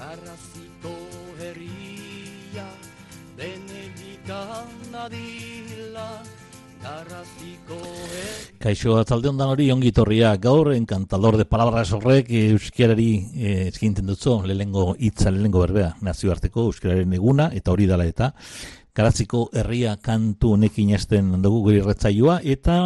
Garraziko 0.00 0.94
herria 1.36 2.68
denegikan 3.36 4.94
adila 4.96 6.06
Garraziko 6.80 7.76
herria. 7.76 8.30
Kaixo, 8.64 8.94
atzalde 8.96 9.28
ondan 9.28 9.52
hori 9.52 9.66
ongi 9.74 9.92
torria 9.92 10.30
gaur, 10.40 10.70
encantador 10.72 11.36
de 11.36 11.44
palabras 11.44 11.92
horrek 11.92 12.32
eh, 12.32 12.46
euskarari 12.54 13.10
eh, 13.34 13.66
eskinten 13.68 14.08
dutzo, 14.08 14.38
lehengo 14.48 14.94
hitza, 14.96 15.28
lehengo 15.36 15.66
berbea, 15.66 15.90
nazioarteko 16.00 16.70
euskararen 16.70 17.12
eguna, 17.20 17.50
eta 17.60 17.74
hori 17.74 17.88
dala 17.90 18.08
eta, 18.08 18.32
Garatziko 18.94 19.48
herria 19.54 19.96
kantu 20.02 20.54
honekin 20.56 20.90
esten 20.96 21.36
dugu 21.42 21.62
guri 21.68 21.82
retzaioa, 21.84 22.40
eta 22.42 22.76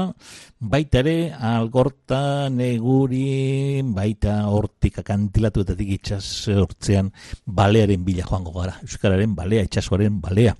baita 0.61 1.01
ere, 1.01 1.33
algorta, 1.33 2.51
neguri, 2.51 3.81
baita 3.97 4.37
hortik 4.49 5.01
akantilatu 5.01 5.65
eta 5.65 6.21
hortzean 6.61 7.11
balearen 7.45 8.05
bila 8.05 8.25
joango 8.29 8.53
gara, 8.53 8.79
euskararen 8.83 9.35
balea, 9.35 9.65
itxasoaren 9.65 10.21
balea. 10.21 10.55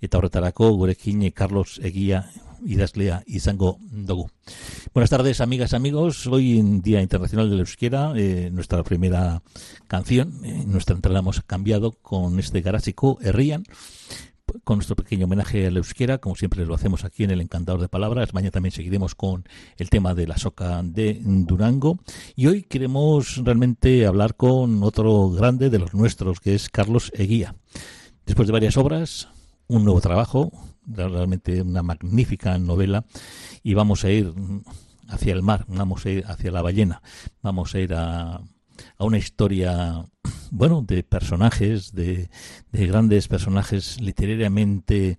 Eta 0.00 0.18
horretarako 0.18 0.72
gurekin 0.80 1.30
Carlos 1.32 1.80
Egia 1.82 2.24
idazlea 2.64 3.22
izango 3.26 3.78
dugu. 3.90 4.28
Buenas 4.94 5.10
tardes, 5.10 5.40
amigas, 5.40 5.74
amigos. 5.74 6.26
Hoy 6.26 6.58
en 6.58 6.82
Día 6.82 7.02
Internacional 7.02 7.50
de 7.50 7.56
la 7.56 7.62
Euskera, 7.62 8.12
eh, 8.16 8.50
nuestra 8.52 8.82
primera 8.82 9.42
canción, 9.86 10.44
eh, 10.44 10.64
nuestra 10.66 10.96
entrada 10.96 11.20
hemos 11.20 11.42
cambiado 11.42 11.92
con 11.92 12.38
este 12.38 12.60
Garásico 12.60 13.18
Herrian, 13.20 13.64
con 14.64 14.78
nuestro 14.78 14.96
pequeño 14.96 15.26
homenaje 15.26 15.66
a 15.66 15.70
la 15.70 15.78
euskera, 15.78 16.18
como 16.18 16.36
siempre 16.36 16.64
lo 16.64 16.74
hacemos 16.74 17.04
aquí 17.04 17.24
en 17.24 17.30
el 17.30 17.40
Encantador 17.40 17.80
de 17.80 17.88
Palabras. 17.88 18.34
Mañana 18.34 18.50
también 18.50 18.72
seguiremos 18.72 19.14
con 19.14 19.44
el 19.76 19.90
tema 19.90 20.14
de 20.14 20.26
la 20.26 20.36
soca 20.36 20.82
de 20.82 21.20
Durango. 21.22 21.98
Y 22.34 22.46
hoy 22.46 22.62
queremos 22.62 23.36
realmente 23.44 24.06
hablar 24.06 24.36
con 24.36 24.82
otro 24.82 25.30
grande 25.30 25.70
de 25.70 25.78
los 25.78 25.94
nuestros, 25.94 26.40
que 26.40 26.54
es 26.54 26.68
Carlos 26.68 27.12
Eguía. 27.14 27.54
Después 28.24 28.48
de 28.48 28.52
varias 28.52 28.76
obras, 28.76 29.28
un 29.68 29.84
nuevo 29.84 30.00
trabajo, 30.00 30.52
realmente 30.86 31.62
una 31.62 31.82
magnífica 31.82 32.58
novela, 32.58 33.04
y 33.62 33.74
vamos 33.74 34.04
a 34.04 34.10
ir 34.10 34.32
hacia 35.08 35.32
el 35.32 35.42
mar, 35.42 35.64
vamos 35.68 36.04
a 36.06 36.10
ir 36.10 36.24
hacia 36.26 36.50
la 36.50 36.62
ballena, 36.62 37.02
vamos 37.42 37.74
a 37.74 37.80
ir 37.80 37.94
a, 37.94 38.40
a 38.98 39.04
una 39.04 39.18
historia 39.18 40.04
bueno, 40.50 40.82
de 40.82 41.02
personajes, 41.02 41.92
de, 41.92 42.28
de, 42.72 42.86
grandes 42.86 43.28
personajes 43.28 44.00
literariamente 44.00 45.18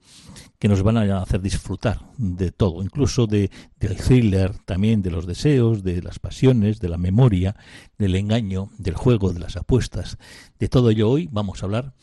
que 0.59 0.67
nos 0.67 0.83
van 0.83 0.97
a 0.97 1.21
hacer 1.21 1.41
disfrutar 1.41 1.99
de 2.17 2.51
todo, 2.51 2.81
incluso 2.81 3.27
de, 3.27 3.51
del 3.79 3.97
thriller, 3.97 4.57
también 4.65 5.01
de 5.01 5.11
los 5.11 5.27
deseos, 5.27 5.83
de 5.83 6.01
las 6.01 6.19
pasiones, 6.19 6.79
de 6.79 6.89
la 6.89 6.97
memoria, 6.97 7.55
del 7.97 8.15
engaño, 8.15 8.69
del 8.77 8.95
juego, 8.95 9.33
de 9.33 9.39
las 9.39 9.57
apuestas. 9.57 10.17
De 10.59 10.67
todo 10.67 10.89
ello 10.89 11.09
hoy 11.09 11.29
vamos 11.31 11.61
a 11.61 11.65
hablar 11.65 11.93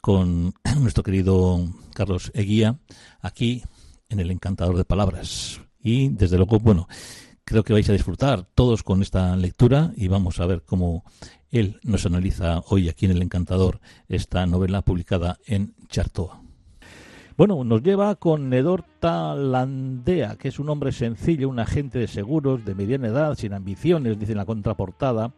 con 0.00 0.54
nuestro 0.78 1.02
querido 1.02 1.66
Carlos 1.94 2.30
Eguía, 2.34 2.78
aquí 3.20 3.62
en 4.08 4.20
el 4.20 4.30
Encantador 4.30 4.76
de 4.76 4.84
Palabras. 4.84 5.60
Y 5.82 6.08
desde 6.08 6.36
luego, 6.36 6.60
bueno, 6.60 6.88
creo 7.44 7.62
que 7.62 7.72
vais 7.72 7.88
a 7.88 7.92
disfrutar 7.92 8.46
todos 8.54 8.82
con 8.82 9.02
esta 9.02 9.36
lectura 9.36 9.92
y 9.96 10.08
vamos 10.08 10.40
a 10.40 10.46
ver 10.46 10.62
cómo 10.62 11.04
él 11.50 11.78
nos 11.82 12.06
analiza 12.06 12.60
hoy 12.68 12.88
aquí 12.88 13.04
en 13.04 13.12
El 13.12 13.22
Encantador 13.22 13.80
esta 14.08 14.46
novela 14.46 14.82
publicada 14.82 15.38
en 15.46 15.74
Chartoa. 15.88 16.40
Bueno, 17.36 17.64
nos 17.64 17.82
lleva 17.82 18.14
con 18.14 18.48
Nedorta 18.48 19.34
Landea, 19.34 20.36
que 20.36 20.48
es 20.48 20.58
un 20.58 20.68
hombre 20.68 20.92
sencillo, 20.92 21.48
un 21.48 21.58
agente 21.58 21.98
de 21.98 22.06
seguros 22.06 22.64
de 22.64 22.74
mediana 22.76 23.08
edad, 23.08 23.34
sin 23.34 23.52
ambiciones, 23.54 24.18
dice 24.18 24.32
en 24.32 24.38
la 24.38 24.46
contraportada. 24.46 25.34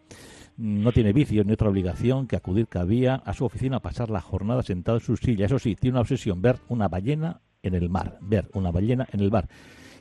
No 0.59 0.93
tiene 0.93 1.13
vicio 1.13 1.43
ni 1.45 1.53
otra 1.53 1.69
obligación 1.69 2.27
que 2.27 2.37
acudir 2.37 2.69
cada 2.69 2.87
día 2.87 3.23
a 3.25 3.33
su 3.33 3.45
oficina 3.45 3.79
a 3.79 3.81
pasar 3.81 4.11
la 4.11 4.21
jornada 4.21 4.63
sentado 4.63 4.99
en 4.99 5.05
su 5.05 5.17
silla. 5.17 5.47
Eso 5.47 5.59
sí, 5.59 5.75
tiene 5.75 5.95
una 5.95 6.03
obsesión, 6.03 6.41
ver 6.41 6.61
una 6.69 6.89
ballena 6.89 7.41
en 7.63 7.75
el 7.75 7.89
mar, 7.89 8.19
ver 8.21 8.51
una 8.53 8.71
ballena 8.71 9.07
en 9.13 9.21
el 9.21 9.31
mar 9.31 9.49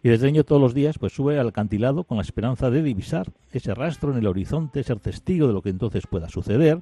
y 0.05 0.09
desde 0.09 0.27
niño 0.27 0.43
todos 0.43 0.61
los 0.61 0.75
días 0.75 0.99
pues 0.99 1.13
sube 1.13 1.39
al 1.39 1.47
acantilado 1.47 2.03
con 2.03 2.17
la 2.17 2.21
esperanza 2.21 2.69
de 2.69 2.83
divisar 2.83 3.31
ese 3.51 3.73
rastro 3.73 4.11
en 4.11 4.19
el 4.19 4.27
horizonte, 4.27 4.83
ser 4.83 4.99
testigo 4.99 5.47
de 5.47 5.53
lo 5.53 5.63
que 5.63 5.69
entonces 5.69 6.05
pueda 6.05 6.29
suceder. 6.29 6.79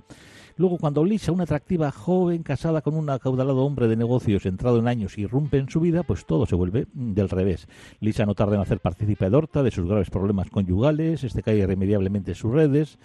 Luego, 0.57 0.77
cuando 0.77 1.05
Lisa, 1.05 1.31
una 1.31 1.45
atractiva 1.45 1.89
joven 1.89 2.43
casada 2.43 2.81
con 2.81 2.95
un 2.95 3.09
acaudalado 3.09 3.63
hombre 3.63 3.87
de 3.87 3.95
negocios 3.95 4.45
entrado 4.45 4.77
en 4.77 4.89
años, 4.89 5.17
irrumpe 5.17 5.57
en 5.57 5.69
su 5.69 5.79
vida, 5.79 6.03
pues 6.03 6.25
todo 6.25 6.45
se 6.45 6.55
vuelve 6.55 6.85
del 6.93 7.29
revés. 7.29 7.69
Lisa 8.01 8.25
no 8.25 8.35
tarda 8.35 8.55
en 8.55 8.61
hacer 8.61 8.81
partícipe 8.81 9.23
a 9.23 9.29
Dorta 9.29 9.63
de 9.63 9.71
sus 9.71 9.87
graves 9.87 10.09
problemas 10.09 10.49
conyugales, 10.49 11.23
este 11.23 11.43
cae 11.43 11.59
irremediablemente 11.59 12.31
en 12.31 12.35
sus 12.35 12.51
redes. 12.51 12.99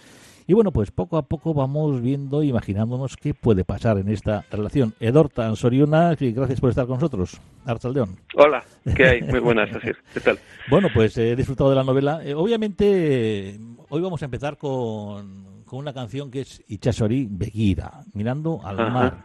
Y 0.49 0.55
bueno, 0.55 0.73
pues 0.73 0.91
poco 0.91 1.19
a 1.19 1.23
poco 1.23 1.53
vamos 1.53 2.01
viendo, 2.01 2.43
imaginándonos 2.43 3.19
qué 3.19 3.35
puede 3.35 3.67
pasar 3.67 3.99
en 3.99 4.09
esta 4.09 4.47
relación. 4.51 4.95
Edorta 4.99 5.47
Ansoriuna, 5.47 6.17
gracias 6.19 6.59
por 6.59 6.71
estar 6.71 6.87
con 6.87 6.95
nosotros. 6.95 7.39
Archaldeón. 7.67 8.17
Hola, 8.35 8.65
¿qué 8.97 9.07
hay? 9.07 9.23
Muy 9.29 9.41
buenas, 9.41 9.71
Asir. 9.77 9.99
¿Qué 10.15 10.21
tal? 10.21 10.39
Bueno, 10.71 10.89
pues 10.95 11.19
he 11.19 11.37
disfrutado 11.37 11.69
de 11.69 11.77
la 11.77 11.85
novela. 11.85 12.25
Eh, 12.25 12.33
obviamente, 12.35 13.61
hoy 13.91 14.01
vamos 14.01 14.23
a 14.23 14.25
empezar 14.25 14.57
con, 14.57 15.65
con 15.67 15.81
una 15.81 15.93
canción 15.93 16.31
que 16.31 16.41
es 16.41 16.65
Ichasori 16.67 17.29
Begira, 17.31 18.05
mirando 18.15 18.59
al 18.65 18.81
Ajá. 18.81 18.91
mar 18.91 19.25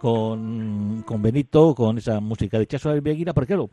con, 0.00 1.02
con 1.06 1.20
Benito, 1.20 1.74
con 1.74 1.98
esa 1.98 2.20
música 2.20 2.58
de 2.58 2.66
Chaso 2.66 2.90
Beguira, 3.02 3.34
porque 3.34 3.48
claro, 3.48 3.68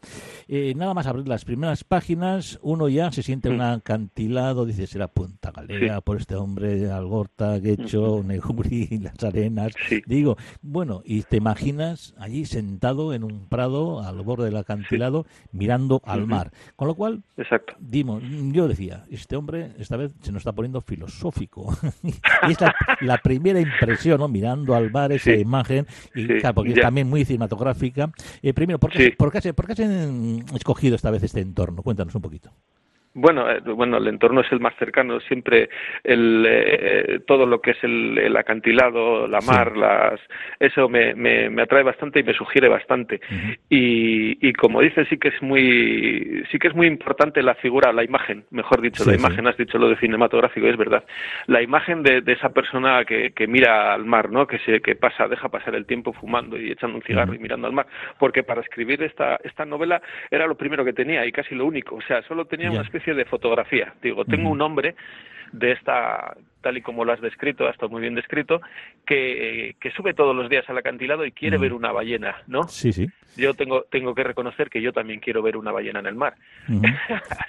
eh, 0.49 0.73
nada 0.75 0.93
más 0.93 1.07
abrir 1.07 1.25
las 1.25 1.45
primeras 1.45 1.85
páginas, 1.85 2.59
uno 2.61 2.89
ya 2.89 3.13
se 3.13 3.23
siente 3.23 3.49
un 3.49 3.61
acantilado, 3.61 4.65
dice, 4.65 4.87
será 4.87 5.07
Punta 5.07 5.51
Galera 5.51 5.95
Sí. 5.95 6.01
por 6.03 6.17
este 6.17 6.35
hombre, 6.35 6.91
Algorta, 6.91 7.57
Guecho, 7.59 8.23
Neguri, 8.25 8.87
las 9.01 9.23
arenas. 9.23 9.71
Sí. 9.87 10.01
Digo, 10.05 10.35
bueno, 10.61 11.01
y 11.05 11.21
te 11.23 11.37
imaginas 11.37 12.13
allí 12.17 12.45
sentado 12.45 13.13
en 13.13 13.23
un 13.23 13.47
prado 13.47 14.01
al 14.01 14.21
borde 14.21 14.45
del 14.45 14.57
acantilado 14.57 15.25
mirando 15.53 16.01
al 16.03 16.27
mar. 16.27 16.51
Con 16.75 16.89
lo 16.89 16.95
cual, 16.95 17.23
Exacto. 17.37 17.73
Dimos, 17.79 18.21
yo 18.51 18.67
decía, 18.67 19.05
este 19.09 19.37
hombre 19.37 19.71
esta 19.79 19.95
vez 19.95 20.11
se 20.21 20.33
nos 20.33 20.41
está 20.41 20.51
poniendo 20.51 20.81
filosófico. 20.81 21.73
y 22.03 22.51
es 22.51 22.59
la, 22.59 22.75
la 22.99 23.17
primera 23.19 23.61
impresión, 23.61 24.19
¿no? 24.19 24.27
Mirando 24.27 24.75
al 24.75 24.91
mar 24.91 25.13
esa 25.13 25.33
imagen, 25.33 25.87
y 26.17 26.21
Sí, 26.27 26.33
claro, 26.39 26.55
porque 26.55 26.71
es 26.73 26.79
también 26.81 27.07
muy 27.09 27.23
cinematográfica. 27.25 28.11
Eh, 28.41 28.53
primero, 28.53 28.79
¿por 28.79 28.91
qué, 28.91 29.05
Sí. 29.05 29.11
por, 29.11 29.31
qué, 29.31 29.37
has- 29.37 29.53
por 29.53 29.65
qué 29.67 29.73
has 29.73 29.79
escogido 30.55 30.95
esta 30.95 31.11
vez 31.11 31.23
este 31.23 31.41
entorno? 31.41 31.81
Cuéntanos 31.83 32.13
un 32.15 32.21
poquito. 32.21 32.51
Bueno, 33.19 33.49
eh, 33.49 33.59
bueno, 33.65 33.97
el 33.97 34.07
entorno 34.07 34.41
es 34.41 34.51
el 34.51 34.59
más 34.59 34.75
cercano. 34.77 35.19
Siempre 35.21 35.69
el, 36.03 36.45
eh, 36.47 37.19
todo 37.25 37.47
lo 37.47 37.59
que 37.61 37.71
es 37.71 37.83
el, 37.83 38.15
el 38.19 38.37
acantilado, 38.37 39.27
la 39.27 39.41
Sí. 39.41 39.47
mar, 39.51 39.75
las, 39.75 40.19
eso 40.59 40.87
me, 40.87 41.15
me, 41.15 41.49
me 41.49 41.63
atrae 41.63 41.81
bastante 41.81 42.19
y 42.19 42.23
me 42.23 42.33
sugiere 42.33 42.67
bastante. 42.69 43.19
Y, 43.69 44.37
y 44.47 44.53
como 44.53 44.81
dices, 44.81 45.07
sí 45.09 45.17
que 45.17 45.29
es 45.29 45.41
muy, 45.41 46.43
sí 46.51 46.59
que 46.59 46.67
es 46.67 46.75
muy 46.75 46.85
importante 46.85 47.41
la 47.41 47.55
figura, 47.55 47.91
la 47.91 48.03
imagen, 48.03 48.45
mejor 48.51 48.81
dicho, 48.81 49.03
Sí, 49.03 49.09
la 49.09 49.15
sí. 49.17 49.19
imagen. 49.25 49.47
Has 49.47 49.57
dicho 49.57 49.79
lo 49.79 49.89
de 49.89 49.97
cinematográfico, 49.97 50.67
es 50.67 50.77
verdad. 50.77 51.03
La 51.47 51.61
imagen 51.63 52.03
de, 52.03 52.21
de 52.21 52.33
esa 52.33 52.49
persona 52.49 53.03
que, 53.05 53.31
que 53.31 53.47
mira 53.47 53.93
al 53.95 54.05
mar, 54.05 54.29
¿no? 54.29 54.45
Que 54.45 54.59
se, 54.59 54.79
que 54.81 54.95
pasa, 54.95 55.27
deja 55.27 55.49
pasar 55.49 55.73
el 55.73 55.87
tiempo 55.87 56.13
fumando 56.13 56.59
y 56.59 56.71
echando 56.71 56.97
un 56.97 57.03
cigarro 57.03 57.33
y 57.33 57.39
mirando 57.39 57.65
al 57.65 57.73
mar. 57.73 57.87
Porque 58.19 58.43
para 58.43 58.61
escribir 58.61 59.01
esta, 59.01 59.39
esta 59.43 59.65
novela 59.65 60.01
era 60.29 60.45
lo 60.45 60.55
primero 60.55 60.85
que 60.85 60.93
tenía 60.93 61.25
y 61.25 61.31
casi 61.31 61.55
lo 61.55 61.65
único. 61.65 61.95
O 61.95 62.01
sea, 62.01 62.21
solo 62.23 62.45
tenía 62.45 62.69
una 62.69 62.81
especie 62.81 63.06
de 63.13 63.25
fotografía. 63.25 63.93
Digo, 64.01 64.25
tengo 64.25 64.49
un 64.49 64.61
hombre 64.61 64.95
de 65.51 65.71
esta, 65.71 66.35
tal 66.61 66.77
y 66.77 66.81
como 66.81 67.05
lo 67.05 67.13
has 67.13 67.21
descrito, 67.21 67.67
ha 67.67 67.71
estado 67.71 67.89
muy 67.89 68.01
bien 68.01 68.15
descrito, 68.15 68.61
que, 69.05 69.75
que 69.79 69.91
sube 69.91 70.13
todos 70.13 70.35
los 70.35 70.49
días 70.49 70.67
al 70.69 70.77
acantilado 70.77 71.25
y 71.25 71.31
quiere 71.31 71.57
Ujú. 71.57 71.61
ver 71.63 71.73
una 71.73 71.91
ballena, 71.91 72.35
¿no? 72.47 72.63
Sí, 72.67 72.91
sí. 72.91 73.07
Yo 73.35 73.53
tengo, 73.53 73.83
tengo 73.91 74.15
que 74.15 74.23
reconocer 74.23 74.69
que 74.69 74.81
yo 74.81 74.91
también 74.91 75.19
quiero 75.19 75.43
ver 75.43 75.57
una 75.57 75.71
ballena 75.71 75.99
en 75.99 76.07
el 76.07 76.15
mar. 76.15 76.35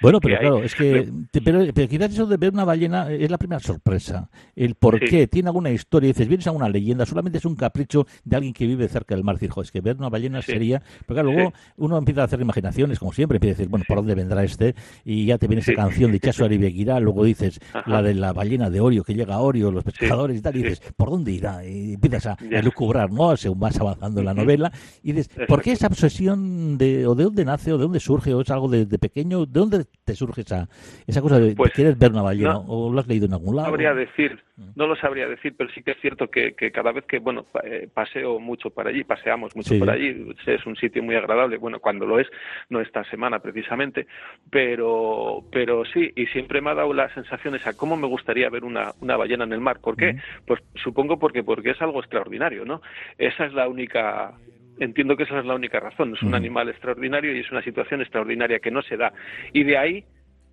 Bueno, 0.01 0.19
pero 0.21 0.37
claro, 0.39 0.63
es 0.63 0.75
que 0.75 1.07
te- 1.31 1.41
pero, 1.41 1.59
pero 1.73 1.87
quizás 1.87 2.11
eso 2.13 2.25
de 2.25 2.37
ver 2.37 2.53
una 2.53 2.63
ballena 2.63 3.11
es 3.11 3.29
la 3.29 3.37
primera 3.37 3.59
sorpresa. 3.59 4.29
El 4.55 4.75
por 4.75 4.99
Sí. 4.99 5.05
qué 5.05 5.27
tiene 5.27 5.49
alguna 5.49 5.71
historia, 5.71 6.07
dices, 6.07 6.27
vienes 6.27 6.47
a 6.47 6.51
una 6.51 6.69
leyenda, 6.69 7.05
solamente 7.05 7.37
es 7.37 7.45
un 7.45 7.55
capricho 7.55 8.05
de 8.23 8.35
alguien 8.35 8.53
que 8.53 8.65
vive 8.65 8.87
cerca 8.87 9.15
del 9.15 9.23
mar. 9.23 9.35
Decir, 9.35 9.49
"Jo, 9.49 9.61
es 9.61 9.71
que 9.71 9.81
ver 9.81 9.97
una 9.97 10.09
ballena 10.09 10.41
Sí. 10.41 10.51
sería. 10.53 10.79
Pero 11.05 11.15
claro, 11.21 11.31
luego 11.31 11.51
Sí. 11.51 11.71
uno 11.77 11.97
empieza 11.97 12.21
a 12.21 12.25
hacer 12.25 12.39
imaginaciones, 12.41 12.99
como 12.99 13.11
siempre, 13.13 13.37
empieza 13.37 13.55
a 13.55 13.57
decir, 13.57 13.69
bueno, 13.69 13.85
¿por 13.87 13.97
dónde 13.97 14.15
vendrá 14.15 14.43
este? 14.43 14.75
Y 15.03 15.25
ya 15.25 15.37
te 15.37 15.47
viene 15.47 15.61
esa 15.61 15.73
canción 15.73 16.11
de 16.11 16.19
Chaso 16.19 16.45
Aribeguirá, 16.45 16.99
luego 16.99 17.23
dices 17.25 17.59
Ajá. 17.73 17.89
la 17.89 18.01
de 18.01 18.13
la 18.13 18.31
ballena 18.33 18.69
de 18.69 18.79
Orio, 18.79 18.98
que 19.03 19.13
llega 19.13 19.35
a 19.35 19.39
Orio, 19.39 19.71
los 19.71 19.83
pescadores 19.83 20.37
y 20.37 20.41
tal, 20.41 20.55
y 20.55 20.59
Sí. 20.59 20.63
dices, 20.65 20.93
¿por 20.95 21.09
dónde 21.09 21.31
irá? 21.31 21.65
Y 21.65 21.93
empiezas 21.93 22.27
a, 22.27 22.31
a 22.33 22.61
lucubrar, 22.61 23.11
¿no? 23.11 23.35
Según 23.37 23.59
vas 23.59 23.79
avanzando 23.79 24.19
en 24.21 24.25
la 24.25 24.33
novela, 24.33 24.71
y 25.03 25.13
dices, 25.13 25.29
¿por 25.47 25.61
qué 25.61 25.71
esa 25.73 25.87
obsesión 25.87 26.77
de, 26.77 27.05
o 27.07 27.15
de 27.15 27.23
dónde 27.25 27.45
nace, 27.45 27.71
o 27.73 27.77
de 27.77 27.83
dónde 27.83 27.99
surge, 27.99 28.33
o 28.33 28.41
es 28.41 28.49
algo 28.51 28.67
de, 28.67 28.85
de 28.85 28.99
pequeño? 28.99 29.45
¿De 29.45 29.59
dónde 29.59 29.85
te 30.03 30.15
surge 30.15 30.41
esa, 30.41 30.67
esa 31.07 31.21
cosa 31.21 31.39
de, 31.39 31.55
Pues, 31.55 31.71
querer 31.71 31.95
ver 31.95 32.11
una 32.11 32.21
ballena? 32.21 32.53
no- 32.53 32.65
¿O 32.67 32.91
lo 32.91 32.99
has 32.99 33.07
leído 33.07 33.25
en 33.25 33.33
algún 33.33 33.55
No 33.55 33.61
lado? 33.61 33.69
sabría 33.71 33.93
decir, 33.93 34.39
Mm. 34.57 34.71
no 34.75 34.87
lo 34.87 34.95
sabría 34.97 35.25
decir, 35.27 35.53
pero 35.57 35.69
sí 35.73 35.81
que 35.83 35.91
es 35.91 35.97
cierto 36.01 36.29
que, 36.29 36.53
que 36.53 36.69
cada 36.71 36.91
vez 36.91 37.05
que, 37.05 37.19
bueno, 37.19 37.45
eh, 37.63 37.87
paseo 37.93 38.39
mucho 38.41 38.69
por 38.69 38.87
allí, 38.87 39.05
paseamos 39.05 39.55
mucho 39.55 39.69
Sí. 39.73 39.79
por 39.79 39.89
allí, 39.89 40.35
es 40.45 40.65
un 40.65 40.75
sitio 40.75 41.01
muy 41.01 41.15
agradable, 41.15 41.57
bueno, 41.57 41.79
cuando 41.79 42.05
lo 42.05 42.19
es, 42.19 42.27
no 42.69 42.81
esta 42.81 43.03
semana 43.05 43.39
precisamente, 43.39 44.05
pero, 44.49 45.43
pero 45.51 45.85
sí, 45.85 46.11
y 46.15 46.25
siempre 46.27 46.61
me 46.61 46.71
ha 46.71 46.75
dado 46.75 46.93
la 46.93 47.13
sensación 47.13 47.55
esa, 47.55 47.73
cómo 47.73 47.95
me 47.95 48.07
gustaría 48.07 48.49
ver 48.49 48.63
una, 48.65 48.88
una, 48.89 49.01
una 49.01 49.17
ballena 49.17 49.43
en 49.43 49.53
el 49.53 49.61
mar. 49.61 49.79
¿Por 49.79 49.95
qué? 49.95 50.17
Pues 50.45 50.61
supongo 50.75 51.19
porque, 51.19 51.43
porque 51.43 51.71
es 51.71 51.81
algo 51.81 51.99
extraordinario, 51.99 52.65
¿no? 52.65 52.81
Esa 53.17 53.45
es 53.45 53.53
la 53.53 53.67
única 53.67 54.33
entiendo 54.79 55.17
que 55.17 55.23
esa 55.23 55.39
es 55.39 55.45
la 55.45 55.55
única 55.55 55.79
razón. 55.79 56.13
Es 56.15 56.23
un 56.23 56.35
animal 56.35 56.69
extraordinario 56.69 57.35
y 57.35 57.39
es 57.39 57.51
una 57.51 57.61
situación 57.61 58.01
extraordinaria 58.01 58.59
que 58.59 58.71
no 58.71 58.81
se 58.81 58.97
da. 58.97 59.11
Y 59.51 59.63
de 59.63 59.77
ahí 59.77 60.05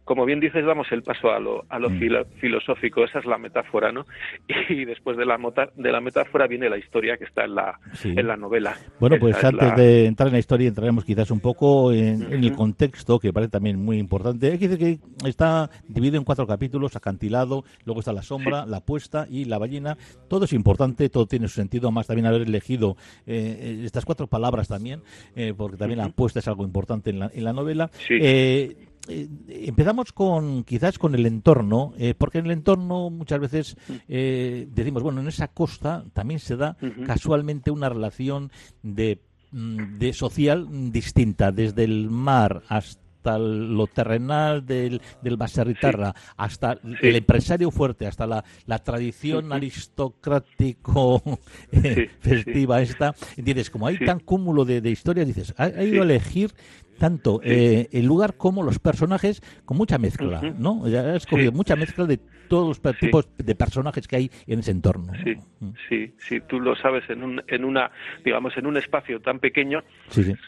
como 0.06 0.24
bien 0.24 0.38
dices, 0.38 0.64
damos 0.64 0.86
el 0.92 1.02
paso 1.02 1.32
a 1.32 1.40
lo, 1.40 1.64
a 1.68 1.80
lo 1.80 1.90
mm. 1.90 1.98
filosófico, 2.38 3.02
esa 3.02 3.18
es 3.18 3.26
la 3.26 3.38
metáfora, 3.38 3.90
¿no? 3.90 4.06
Y 4.68 4.84
después 4.84 5.16
de 5.16 5.26
la, 5.26 5.36
de 5.74 5.92
la 5.92 6.00
metáfora 6.00 6.46
viene 6.46 6.70
la 6.70 6.78
historia 6.78 7.16
que 7.16 7.24
está 7.24 7.44
en 7.44 7.56
la, 7.56 7.80
en 8.04 8.24
la 8.24 8.36
novela. 8.36 8.76
Bueno, 9.00 9.16
pues 9.18 9.42
antes 9.42 9.74
de 9.74 10.06
entrar 10.06 10.28
en 10.28 10.34
la 10.34 10.38
historia 10.38 10.68
entraremos 10.68 11.04
quizás 11.04 11.32
un 11.32 11.40
poco 11.40 11.92
en, 11.92 12.22
el 12.22 12.52
contexto, 12.52 13.18
que 13.18 13.32
parece 13.32 13.50
también 13.50 13.84
muy 13.84 13.98
importante. 13.98 14.52
Hay 14.52 14.58
que 14.58 14.68
decir 14.68 15.00
que 15.00 15.28
está 15.28 15.70
dividido 15.88 16.18
en 16.18 16.24
cuatro 16.24 16.46
capítulos, 16.46 16.94
acantilado, 16.94 17.64
luego 17.84 17.98
está 17.98 18.12
la 18.12 18.22
sombra, 18.22 18.64
la 18.64 18.80
puesta 18.80 19.26
y 19.28 19.46
la 19.46 19.58
ballena. 19.58 19.98
Todo 20.28 20.44
es 20.44 20.52
importante, 20.52 21.08
todo 21.08 21.26
tiene 21.26 21.48
su 21.48 21.54
sentido, 21.54 21.90
más 21.90 22.06
también 22.06 22.26
haber 22.26 22.42
elegido 22.42 22.96
eh, 23.26 23.82
estas 23.84 24.04
cuatro 24.04 24.28
palabras 24.28 24.68
también, 24.68 25.02
eh, 25.34 25.52
porque 25.56 25.76
también 25.76 25.98
la 25.98 26.10
puesta 26.10 26.38
es 26.38 26.46
algo 26.46 26.62
importante 26.62 27.10
en 27.10 27.18
la, 27.18 27.30
en 27.34 27.42
la 27.42 27.52
novela. 27.52 27.90
Eh, 28.08 28.76
eh, 29.08 29.28
empezamos 29.48 30.12
con 30.12 30.64
quizás 30.64 30.98
con 30.98 31.14
el 31.14 31.26
entorno, 31.26 31.94
eh, 31.98 32.14
porque 32.16 32.38
en 32.38 32.46
el 32.46 32.52
entorno 32.52 33.10
muchas 33.10 33.40
veces 33.40 33.76
eh, 34.08 34.68
decimos, 34.70 35.02
bueno, 35.02 35.20
en 35.20 35.28
esa 35.28 35.48
costa 35.48 36.04
también 36.12 36.40
se 36.40 36.56
da 36.56 36.76
casualmente 37.06 37.70
una 37.70 37.88
relación 37.88 38.50
de, 38.82 39.20
mm, 39.52 39.98
de 39.98 40.12
social 40.12 40.92
distinta, 40.92 41.52
desde 41.52 41.84
el 41.84 42.10
mar 42.10 42.62
hasta 42.68 43.38
lo 43.38 43.88
terrenal 43.88 44.64
del, 44.64 45.02
del 45.20 45.36
baserritarra, 45.36 46.14
hasta 46.36 46.78
el 47.02 47.16
empresario 47.16 47.72
fuerte, 47.72 48.06
hasta 48.06 48.26
la, 48.26 48.44
la 48.66 48.78
tradición 48.78 49.52
aristocrático 49.52 51.22
festiva 52.20 52.80
esta. 52.80 53.14
Entiendes, 53.36 53.70
como 53.70 53.88
hay 53.88 53.98
tan 53.98 54.20
cúmulo 54.20 54.64
de, 54.64 54.80
de 54.80 54.90
historias, 54.90 55.26
dices, 55.26 55.54
ha, 55.56 55.64
ha 55.64 55.82
ido 55.82 56.02
a 56.02 56.04
elegir 56.04 56.52
tanto 56.98 57.40
eh, 57.42 57.88
el 57.92 58.06
lugar 58.06 58.36
como 58.36 58.62
los 58.62 58.78
personajes 58.78 59.42
con 59.64 59.76
mucha 59.76 59.98
mezcla, 59.98 60.40
¿no? 60.58 60.88
Ya 60.88 61.14
has 61.14 61.26
cogido 61.26 61.52
mucha 61.52 61.76
mezcla 61.76 62.04
de 62.06 62.18
todos 62.48 62.80
los 62.82 62.96
tipos 62.98 63.28
de 63.36 63.54
personajes 63.54 64.06
que 64.08 64.16
hay 64.16 64.30
en 64.46 64.60
ese 64.60 64.70
entorno. 64.70 65.12
Sí, 65.24 65.34
mm. 65.60 65.70
sí, 65.88 66.14
sí, 66.18 66.40
tú 66.40 66.60
lo 66.60 66.76
sabes 66.76 67.08
en, 67.10 67.22
un, 67.22 67.42
en 67.48 67.64
una, 67.64 67.90
digamos, 68.24 68.56
en 68.56 68.66
un 68.66 68.76
espacio 68.76 69.20
tan 69.20 69.38
pequeño, 69.38 69.82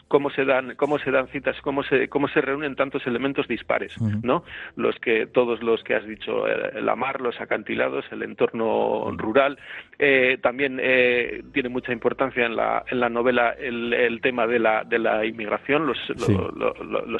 cómo 0.07 0.29
se 0.29 0.45
dan, 0.45 0.75
cómo 0.75 0.97
se 0.99 1.11
dan 1.11 1.27
citas, 1.27 1.55
cómo 1.61 1.83
se, 1.83 2.07
cómo 2.07 2.27
se 2.27 2.41
reúnen 2.41 2.75
tantos 2.75 3.05
elementos 3.05 3.47
dispares, 3.47 3.95
¿no? 4.23 4.43
Los 4.75 4.95
que 4.99 5.27
todos 5.27 5.61
los 5.61 5.83
que 5.83 5.95
has 5.95 6.07
dicho, 6.07 6.47
eh, 6.47 6.81
la 6.81 6.95
mar, 6.95 7.21
los 7.21 7.39
acantilados, 7.39 8.05
el 8.11 8.23
entorno 8.23 9.11
rural, 9.11 9.57
eh, 9.97 10.37
también 10.41 10.79
eh, 10.81 11.43
tiene 11.53 11.69
mucha 11.69 11.91
importancia 11.91 12.45
en 12.45 12.55
la, 12.55 12.83
en 12.89 12.99
la 12.99 13.09
novela 13.09 13.51
el, 13.51 13.93
el 13.93 14.21
tema 14.21 14.47
de 14.47 14.59
la, 14.59 14.83
de 14.83 14.99
la 14.99 15.25
inmigración, 15.25 15.85
los, 15.85 15.97
los 16.09 16.29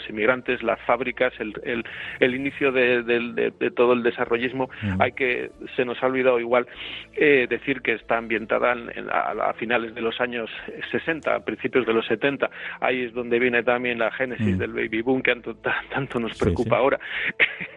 inmigrantes, 0.09 0.63
las 0.63 0.79
fábricas, 0.81 1.33
el, 1.39 1.53
el, 1.63 1.83
el 2.19 2.35
inicio 2.35 2.71
de, 2.71 3.03
de 3.03 3.71
todo 3.71 3.93
el 3.93 4.03
desarrollismo 4.03 4.69
hay 4.99 5.11
que, 5.13 5.51
se 5.75 5.85
nos 5.85 6.01
ha 6.01 6.07
olvidado 6.07 6.39
igual 6.39 6.67
eh, 7.15 7.47
decir 7.49 7.81
que 7.81 7.93
está 7.93 8.17
ambientada 8.17 8.75
a, 9.11 9.53
finales 9.53 9.93
de 9.95 10.01
los 10.01 10.19
años 10.21 10.49
60, 10.91 11.35
a 11.35 11.39
principios 11.39 11.85
de 11.85 11.93
los 11.93 12.05
70. 12.07 12.49
Ahí 12.79 13.03
es 13.03 13.13
donde 13.13 13.39
viene 13.39 13.63
también 13.63 13.99
la 13.99 14.11
génesis 14.11 14.57
del 14.57 14.73
baby 14.73 15.01
boom 15.01 15.21
que 15.21 15.35
tanto, 15.35 16.19
nos 16.19 16.37
preocupa 16.37 16.77
ahora. 16.77 16.99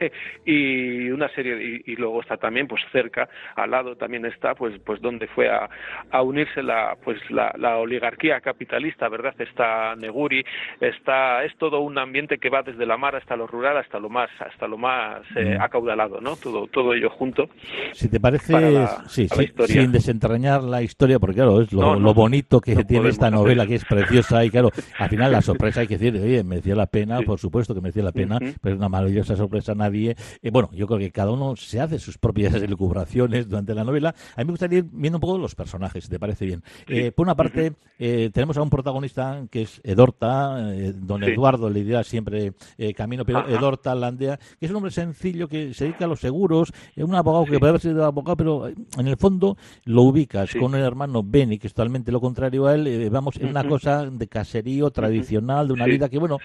y 0.45 1.11
una 1.11 1.29
serie, 1.31 1.83
y, 1.85 1.97
luego 1.97 2.21
está 2.21 2.37
también, 2.37 2.67
pues 2.67 2.83
cerca, 2.93 3.29
al 3.57 3.71
lado 3.71 3.97
también 3.97 4.25
está, 4.27 4.55
pues, 4.55 4.79
pues 4.85 5.01
donde 5.01 5.27
fue 5.29 5.49
a, 5.49 6.23
unirse 6.23 6.63
la, 6.63 6.97
pues 7.03 7.19
la, 7.31 7.53
oligarquía 7.77 8.41
capitalista, 8.41 9.09
¿verdad? 9.09 9.35
Está 9.39 9.95
Neguri, 9.97 10.45
está, 10.81 11.32
es 11.45 11.57
todo 11.59 11.81
un 11.81 11.99
ambiente 11.99 12.39
que 12.39 12.51
va 12.51 12.63
desde 12.63 12.87
la 12.87 12.97
mar 12.97 13.17
hasta 13.17 13.37
lo 13.37 13.47
rural, 13.47 13.77
hasta 13.77 13.99
lo 13.99 14.09
más, 14.09 14.31
hasta 14.41 14.67
lo 14.67 14.79
más 14.79 15.23
eh, 15.37 15.57
acaudalado, 15.61 16.21
¿no? 16.21 16.37
Todo, 16.37 16.67
todo 16.67 16.95
ello 16.95 17.11
junto. 17.11 17.49
Si 17.93 18.09
te 18.09 18.21
parece, 18.21 18.87
sí, 19.09 19.29
sin 19.67 19.93
desentrañar 19.93 20.63
la 20.63 20.83
historia, 20.83 21.19
porque 21.19 21.37
claro, 21.37 21.61
es 21.61 21.73
lo, 21.73 22.15
bonito 22.15 22.61
que 22.61 22.85
tiene 22.85 23.09
esta 23.09 23.31
novela, 23.31 23.67
que 23.67 23.77
es 23.77 23.85
preciosa 23.85 24.45
y 24.45 24.51
claro, 24.51 24.71
al 24.99 25.09
final 25.09 25.33
la 25.33 25.41
sorpresa 25.43 25.81
hay 25.81 25.87
que 25.87 25.99
decir, 25.99 26.21
oye, 26.21 26.45
merecía 26.45 26.75
la 26.75 26.87
pena, 26.87 27.21
por 27.23 27.39
supuesto 27.39 27.75
que 27.75 27.81
merecía 27.81 28.03
la 28.03 28.13
pena, 28.13 28.39
pero 28.61 28.75
es 28.75 28.79
una 28.79 28.89
maravillosa 28.89 29.37
sorpresa 29.37 29.75
nadie. 29.75 30.17
Eh, 30.43 30.51
bueno, 30.51 30.71
yo 30.73 30.87
creo 30.87 30.99
que 30.99 31.11
cada 31.11 31.31
uno 31.31 31.57
se 31.57 31.81
hace 31.81 31.99
sus 31.99 32.19
propias 32.19 32.55
elucubraciones 32.63 33.49
durante 33.49 33.75
la 33.75 33.85
novela. 33.85 34.15
A 34.37 34.41
mí 34.41 34.47
me 34.47 34.53
gustaría 34.53 34.79
ir 34.79 34.87
viendo 34.93 35.19
un 35.19 35.21
poco 35.21 35.39
los 35.39 35.55
personajes, 35.55 36.05
si 36.05 36.11
te 36.11 36.19
parece 36.19 36.47
bien. 36.47 36.63
Eh, 36.87 37.13
por 37.13 37.25
una 37.25 37.35
parte, 37.35 37.73
eh, 37.99 38.31
tenemos 38.33 38.57
a 38.57 38.63
un 38.63 38.71
protagonista 38.71 39.43
que 39.51 39.63
es 39.63 39.81
Edorta, 39.85 40.73
don 40.95 41.22
Eduardo 41.25 41.71
le 41.71 41.85
dirá 41.85 42.05
siempre 42.05 42.53
camino, 42.97 43.25
pero 43.25 43.49
Edorta 43.49 43.95
Landea, 43.95 44.37
que 44.37 44.67
es 44.67 44.71
un 44.71 44.77
hombre 44.77 44.91
sencillo 44.91 45.49
que 45.49 45.75
se 45.75 45.85
dedica 45.85 46.05
a 46.05 46.09
los 46.09 46.21
seguros 46.21 46.73
es 46.95 47.05
un 47.05 47.15
abogado 47.15 47.45
que 47.45 47.59
puede 47.59 47.71
haber 47.71 47.81
sido 47.81 48.05
abogado, 48.05 48.37
pero 48.37 48.69
eh, 48.69 48.75
en 48.99 49.09
el 49.09 49.17
fondo 49.17 49.57
lo 49.85 50.03
ubicas 50.03 50.55
con 50.55 50.75
el 50.75 50.83
hermano 50.83 51.23
Benny, 51.25 51.59
que 51.59 51.67
es 51.67 51.75
totalmente 51.75 52.13
lo 52.13 52.21
contrario 52.21 52.67
a 52.67 52.75
él. 52.75 52.87
Eh, 52.87 53.09
vamos, 53.09 53.37
en 53.37 53.49
una 53.49 53.67
cosa 53.67 54.07
de 54.07 54.29
caserío 54.29 54.91
tradicional, 54.91 55.69
de 55.69 55.75
una 55.75 55.87
vida 55.87 56.09
que, 56.09 56.19
bueno, 56.19 56.39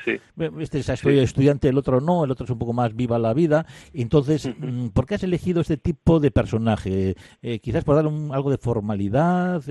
este 0.60 0.80
es 0.80 0.90
estudiante, 0.90 1.70
el 1.70 1.78
otro 1.78 2.02
no, 2.02 2.24
el 2.24 2.32
otro 2.32 2.46
es 2.46 2.50
un 2.50 2.60
poco 2.60 2.74
más 2.74 2.96
viva 2.96 3.20
la 3.20 3.34
vida. 3.34 3.66
Entonces, 3.94 4.50
mm, 4.58 4.88
¿por 4.88 5.06
qué 5.06 5.16
has 5.16 5.24
elegido 5.24 5.62
este 5.62 5.78
tipo 5.78 6.20
de 6.20 6.32
personaje? 6.32 7.16
Eh, 7.42 7.60
quizás 7.60 7.84
por 7.84 7.96
dar 7.96 8.06
algo 8.06 8.50
de 8.50 8.58
formalidad, 8.58 9.62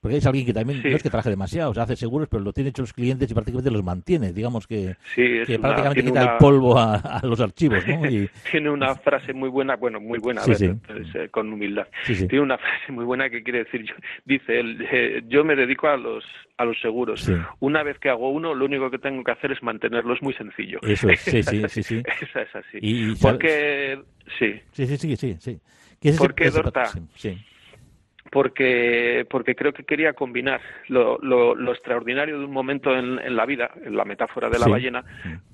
porque 0.00 0.16
es 0.16 0.26
alguien 0.26 0.46
que 0.46 0.54
también 0.54 0.82
no 0.82 0.96
es 0.96 1.02
que 1.02 1.10
trabaje 1.10 1.30
demasiado, 1.30 1.70
o 1.70 1.74
sea, 1.74 1.84
hace 1.84 1.96
seguros, 1.96 2.28
pero 2.30 2.42
lo 2.42 2.52
tiene 2.52 2.70
hecho 2.70 2.82
los 2.82 2.92
clientes 2.92 3.30
y 3.30 3.34
prácticamente 3.34 3.70
los 3.70 3.84
mantiene. 3.84 4.32
Digamos 4.38 4.68
que, 4.68 4.94
prácticamente 5.60 6.04
quita 6.04 6.22
el 6.22 6.38
polvo 6.38 6.78
a, 6.78 7.20
los 7.24 7.40
archivos. 7.40 7.84
¿no? 7.88 8.08
Y... 8.08 8.30
tiene 8.52 8.70
una 8.70 8.94
frase 8.94 9.32
muy 9.32 9.48
buena 9.48 9.74
bueno, 9.74 10.00
muy 10.00 10.20
buena, 10.20 10.42
eh, 10.46 11.28
con 11.32 11.52
humildad. 11.52 11.88
Tiene 12.06 12.40
una 12.40 12.56
frase 12.56 12.92
muy 12.92 13.04
buena 13.04 13.28
que 13.28 13.42
quiere 13.42 13.64
decir, 13.64 13.82
yo, 13.82 13.94
dice 14.24 14.60
él, 14.60 14.86
eh, 14.92 15.22
yo 15.26 15.42
me 15.42 15.56
dedico 15.56 15.88
a 15.88 15.96
los 15.96 16.24
a 16.56 16.64
los 16.64 16.80
seguros. 16.80 17.28
Una 17.58 17.82
vez 17.82 17.98
que 17.98 18.10
hago 18.10 18.30
uno, 18.30 18.54
lo 18.54 18.64
único 18.64 18.90
que 18.90 18.98
tengo 18.98 19.24
que 19.24 19.32
hacer 19.32 19.50
es 19.50 19.62
mantenerlo, 19.62 20.14
es 20.14 20.22
muy 20.22 20.34
sencillo. 20.34 20.78
Eso 20.82 21.08
es, 21.08 21.20
sí, 21.20 21.42
sí, 21.42 21.64
sí, 21.68 21.82
sí. 21.82 22.02
Esa 22.22 22.42
es 22.42 22.54
así. 22.54 22.78
Y, 22.80 23.14
Porque, 23.16 23.98
sí. 24.38 24.60
Sí, 24.70 24.86
sí, 24.86 24.96
sí, 24.96 25.16
sí, 25.16 25.36
sí. 25.40 25.60
Porque 26.16 26.50
Dorta, 26.50 26.86
sí 27.14 27.36
porque, 28.30 29.26
porque 29.30 29.54
creo 29.54 29.72
que 29.72 29.84
quería 29.84 30.12
combinar 30.12 30.60
lo, 30.88 31.18
lo, 31.18 31.54
lo 31.54 31.72
extraordinario 31.72 32.38
de 32.38 32.44
un 32.44 32.52
momento 32.52 32.94
en, 32.96 33.18
en, 33.18 33.36
la 33.36 33.46
vida, 33.46 33.70
en 33.84 33.96
la 33.96 34.04
metáfora 34.04 34.48
de 34.48 34.58
la 34.58 34.66
ballena, 34.66 35.04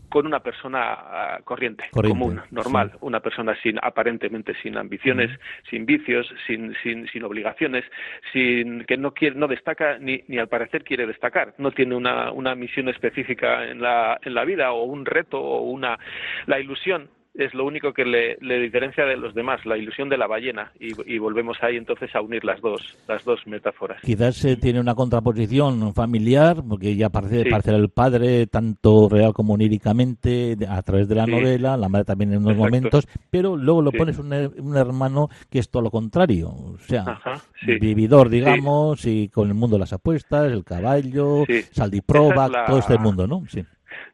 con 0.09 0.27
una 0.27 0.41
persona 0.41 0.93
ah, 0.93 1.41
corriente, 1.43 1.85
común, 1.91 2.41
normal, 2.51 2.93
una 3.01 3.21
persona 3.21 3.57
sin 3.63 3.79
aparentemente 3.83 4.55
sin 4.63 4.77
ambiciones, 4.77 5.31
sin 5.69 5.87
vicios, 5.87 6.33
sin, 6.47 6.75
sin, 6.83 7.09
sin 7.09 7.25
obligaciones, 7.25 7.85
sin 8.33 8.85
que 8.85 8.97
no 8.97 9.13
quiere, 9.13 9.37
no 9.37 9.49
destaca 9.49 9.99
ni, 9.99 10.23
ni 10.29 10.39
al 10.39 10.49
parecer 10.49 10.85
quiere 10.85 11.07
destacar, 11.07 11.55
no 11.59 11.73
tiene 11.73 11.97
una, 11.97 12.31
una 12.31 12.55
misión 12.55 12.89
específica 12.89 13.65
en 13.69 13.81
la, 13.81 14.19
en 14.23 14.35
la 14.35 14.45
vida 14.45 14.73
o 14.73 14.85
un 14.85 15.05
reto 15.05 15.41
o 15.41 15.63
una 15.63 15.99
la 16.47 16.61
ilusión 16.61 17.09
es 17.35 17.53
lo 17.53 17.65
único 17.65 17.93
que 17.93 18.05
le, 18.05 18.37
diferencia 18.61 19.05
de 19.05 19.17
los 19.17 19.35
demás, 19.35 19.65
la 19.67 19.77
ilusión 19.77 20.09
de 20.09 20.17
la 20.17 20.27
ballena, 20.27 20.73
y, 20.79 21.19
volvemos 21.19 21.57
ahí 21.63 21.77
entonces 21.77 22.15
a 22.15 22.21
unir 22.21 22.45
las 22.45 22.61
dos, 22.61 22.97
las 23.09 23.25
dos 23.25 23.41
metáforas. 23.47 24.01
Quizás 24.03 24.45
eh, 24.45 24.57
tiene 24.57 24.79
una 24.79 24.95
contraposición 24.95 25.95
familiar, 25.95 26.63
porque 26.69 26.95
ya 26.95 27.09
parece, 27.09 27.51
parece 27.51 27.71
el 27.73 27.89
padre, 27.89 28.47
tanto 28.47 29.09
real 29.09 29.33
como 29.33 29.55
oníricamente, 29.55 30.57
a 30.69 30.83
través 30.83 31.09
de 31.09 31.15
la 31.17 31.27
novela, 31.27 31.77
la 31.77 31.89
madre 31.89 32.05
también 32.05 32.33
en 32.33 32.39
unos 32.39 32.57
momentos, 32.57 33.09
pero 33.31 33.57
luego 33.57 33.83
lo 33.83 33.91
pones 33.91 34.19
un, 34.19 34.33
un, 34.33 34.77
hermano 34.77 35.29
que 35.51 35.59
es 35.59 35.69
todo 35.69 35.83
lo 35.83 35.91
contrario, 35.91 36.51
o 36.51 36.79
sea, 36.79 37.21
vividor, 37.67 38.29
digamos, 38.29 39.05
y 39.07 39.29
con 39.29 39.49
el 39.49 39.55
mundo 39.55 39.77
de 39.77 39.81
las 39.81 39.93
apuestas, 39.93 40.53
el 40.53 40.65
caballo, 40.65 41.45
saldiproba, 41.73 42.67
todo 42.67 42.79
este 42.79 42.99
mundo, 42.99 43.27
¿no? 43.27 43.43
Sí 43.49 43.65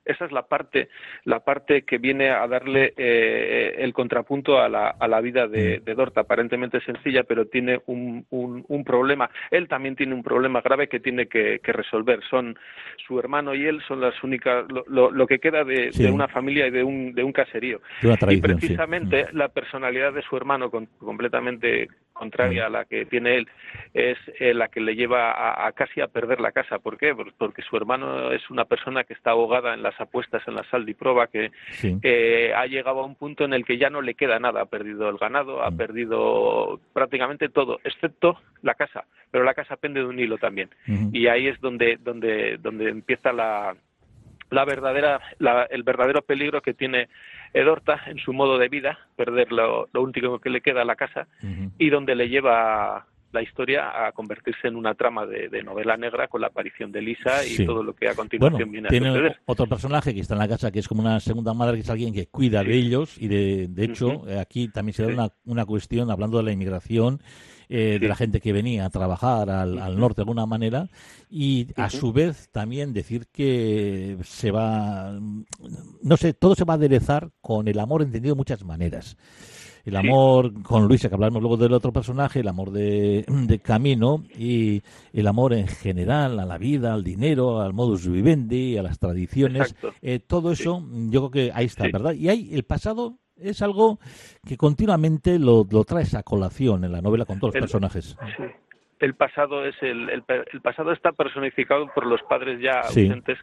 esa 0.05 0.25
es 0.25 0.33
la 0.33 0.43
parte, 0.43 0.89
la 1.25 1.41
parte 1.41 1.83
que 1.83 1.99
viene 1.99 2.31
a 2.31 2.47
darle 2.47 2.93
eh, 2.97 3.77
el 3.79 3.93
contrapunto 3.93 4.59
a 4.59 4.69
la, 4.69 4.89
a 4.89 5.09
la 5.09 5.21
vida 5.21 5.47
de, 5.47 5.81
de, 5.81 5.95
Dorta, 5.95 6.23
aparentemente 6.23 6.81
sencilla, 6.81 7.25
pero 7.25 7.47
tiene 7.47 7.81
un, 7.87 8.27
un, 8.31 8.85
problema. 8.85 9.31
Él 9.51 9.69
también 9.69 9.97
tiene 9.97 10.15
un 10.15 10.23
problema 10.23 10.61
grave 10.61 10.89
que 10.89 11.01
tiene 11.01 11.27
que, 11.27 11.61
resolver. 11.63 12.21
Son 12.29 12.59
su 13.07 13.19
hermano 13.19 13.55
y 13.55 13.67
él 13.67 13.81
son 13.87 14.01
las 14.01 14.15
únicas, 14.25 14.67
lo, 14.89 15.11
lo, 15.11 15.27
que 15.27 15.39
queda 15.39 15.65
de, 15.65 15.91
una 16.13 16.29
familia 16.29 16.67
y 16.67 16.71
de 16.71 16.83
un, 16.83 17.15
de 17.15 17.23
un 17.23 17.33
caserío. 17.33 17.81
y 18.03 18.37
precisamente 18.39 19.27
la 19.33 19.49
personalidad 19.49 20.13
de 20.13 20.23
su 20.23 20.37
hermano, 20.37 20.71
completamente 20.71 21.89
contraria 22.21 22.67
a 22.67 22.69
la 22.69 22.85
que 22.85 23.07
tiene 23.07 23.37
él, 23.37 23.49
es 23.95 24.19
eh, 24.39 24.53
la 24.53 24.69
que 24.69 24.81
le 24.81 24.95
lleva 24.95 25.67
a, 25.67 25.73
casi 25.73 26.03
a 26.03 26.09
perder 26.09 26.39
la 26.39 26.53
casa. 26.53 26.79
¿Por 26.79 26.99
qué? 26.99 27.15
Porque 27.39 27.63
su 27.63 27.77
hermano 27.79 28.31
es 28.33 28.51
una 28.51 28.67
persona 28.67 29.05
que 29.05 29.15
está 29.15 29.31
ahogada 29.31 29.73
en 29.73 29.83
las 29.83 29.99
apuestas, 29.99 30.47
en 30.47 30.55
la 30.55 30.65
sal 30.65 30.87
y 30.87 30.93
prueba, 30.93 31.29
que 31.29 31.51
ha 32.55 32.67
llegado 32.67 33.01
a 33.01 33.07
un 33.07 33.15
punto 33.15 33.45
en 33.45 33.55
el 33.55 33.65
que 33.65 33.79
ya 33.79 33.89
no 33.89 34.03
le 34.03 34.15
queda 34.15 34.39
nada. 34.39 34.61
Ha 34.61 34.67
perdido 34.67 35.09
el 35.09 35.17
ganado, 35.17 35.63
ha 35.63 35.71
mm. 35.71 35.77
perdido 35.79 36.81
prácticamente 36.93 37.49
todo, 37.49 37.81
excepto 37.85 38.39
la 38.61 38.75
casa. 38.75 39.05
Pero 39.31 39.45
la 39.45 39.55
casa 39.55 39.77
pende 39.77 40.01
de 40.01 40.07
un 40.07 40.19
hilo 40.19 40.37
también. 40.37 40.69
Y 41.13 41.27
ahí 41.29 41.47
es 41.47 41.59
donde, 41.61 41.97
donde, 42.03 42.59
donde 42.59 42.91
empieza 42.91 43.33
la, 43.33 43.75
la 44.51 44.65
verdadera, 44.65 45.21
el 45.71 45.83
verdadero 45.83 46.23
peligro 46.23 46.61
que 46.61 46.75
tiene 46.75 47.09
Edorta 47.53 48.01
en 48.07 48.19
su 48.19 48.33
modo 48.33 48.59
de 48.59 48.69
vida, 48.69 48.99
perder 49.17 49.51
lo, 49.53 49.89
último 49.95 50.39
que 50.39 50.51
le 50.51 50.61
queda 50.61 50.83
a 50.83 50.85
la 50.85 50.97
casa, 50.97 51.27
y 51.79 51.91
donde 51.91 52.15
le 52.15 52.29
lleva 52.29 53.07
la 53.33 53.43
historia 53.43 54.07
a 54.07 54.13
convertirse 54.13 54.69
en 54.69 54.77
una 54.77 54.95
trama 54.95 55.27
de, 55.27 55.63
novela 55.63 55.97
negra 55.97 56.29
con 56.29 56.41
la 56.41 56.49
aparición 56.49 56.91
de 56.91 57.03
Lisa 57.03 57.45
y 57.45 57.65
todo 57.65 57.83
lo 57.83 57.95
que 57.95 58.09
a 58.09 58.15
continuación 58.15 58.71
viene 58.71 58.89
a 58.89 58.91
tiene 58.91 59.37
otro 59.45 59.67
personaje 59.67 60.15
que 60.15 60.21
está 60.21 60.35
en 60.35 60.41
la 60.41 60.49
casa 60.49 60.71
que 60.71 60.79
es 60.79 60.89
como 60.89 61.03
una 61.03 61.21
segunda 61.21 61.55
madre, 61.55 61.77
que 61.77 61.83
es 61.83 61.91
alguien 61.91 62.13
que 62.13 62.27
cuida 62.27 62.65
de 62.65 62.75
ellos 62.75 63.17
y 63.19 63.29
de, 63.29 63.69
de 63.69 63.85
hecho 63.85 64.25
aquí 64.41 64.69
también 64.69 64.95
se 64.95 65.05
da 65.05 65.09
una, 65.09 65.29
una 65.45 65.67
cuestión 65.67 66.11
hablando 66.11 66.39
de 66.39 66.45
la 66.45 66.53
inmigración 66.53 67.21
eh, 67.73 67.99
de 68.01 68.09
la 68.09 68.17
gente 68.17 68.41
que 68.41 68.53
venía 68.53 68.85
a 68.85 68.91
trabajar 68.91 69.49
al, 69.49 69.97
norte 69.97 70.17
de 70.17 70.23
alguna 70.23 70.45
manera 70.45 70.89
y 71.31 71.69
a 71.77 71.89
su 71.89 72.13
vez 72.13 72.49
también 72.51 72.93
decir 72.93 73.29
que 73.29 74.17
se 74.25 74.51
va, 74.51 75.17
no 76.03 76.17
sé, 76.17 76.35
todo 76.35 76.57
se 76.57 76.65
va 76.65 76.75
a 76.75 76.79
aderezar 76.79 77.31
con 77.41 77.69
el 77.69 77.79
amor 77.79 78.03
entendido 78.03 78.35
de 78.35 78.39
muchas 78.39 78.65
maneras. 78.65 79.17
El 79.85 79.97
amor 79.97 80.63
con 80.63 80.87
Luisa, 80.87 81.09
que 81.09 81.15
hablamos 81.15 81.41
luego 81.41 81.57
del 81.57 81.73
otro 81.73 81.93
personaje, 81.93 82.41
el 82.41 82.49
amor 82.49 82.71
de, 82.71 83.25
Camino 83.63 84.25
y 84.37 84.83
el 85.13 85.27
amor 85.27 85.53
en 85.53 85.69
general 85.69 86.39
a 86.41 86.45
la 86.45 86.59
vida, 86.59 86.95
al 86.95 87.05
dinero, 87.05 87.61
al 87.61 87.73
modus 87.73 88.09
vivendi, 88.09 88.77
a 88.77 88.83
las 88.83 88.99
tradiciones. 88.99 89.75
Eh, 90.03 90.19
todo 90.19 90.53
eso, 90.53 90.83
yo 91.09 91.29
creo 91.29 91.31
que 91.31 91.53
ahí 91.55 91.67
está, 91.67 91.85
¿verdad? 91.93 92.13
Y 92.15 92.29
hay 92.29 92.55
el 92.55 92.65
pasado 92.65 93.19
es 93.37 93.63
algo 93.63 93.99
que 94.47 94.57
continuamente 94.57 95.39
lo, 95.39 95.67
lo 95.71 95.85
traes 95.85 96.15
a 96.15 96.23
colación 96.23 96.85
en 96.85 96.93
la 96.93 97.01
novela 97.01 97.25
con 97.25 97.41
todos 97.41 97.55
los 97.55 97.63
personajes. 97.63 98.17
Sí. 98.37 98.45
El 99.01 99.15
pasado 99.15 99.65
es 99.65 99.75
el, 99.81 100.11
el, 100.11 100.61
pasado 100.61 100.93
está 100.93 101.13
personificado 101.13 101.87
por 101.95 102.05
los 102.05 102.21
padres 102.29 102.61
ya 102.61 102.81
ausentes 102.81 103.39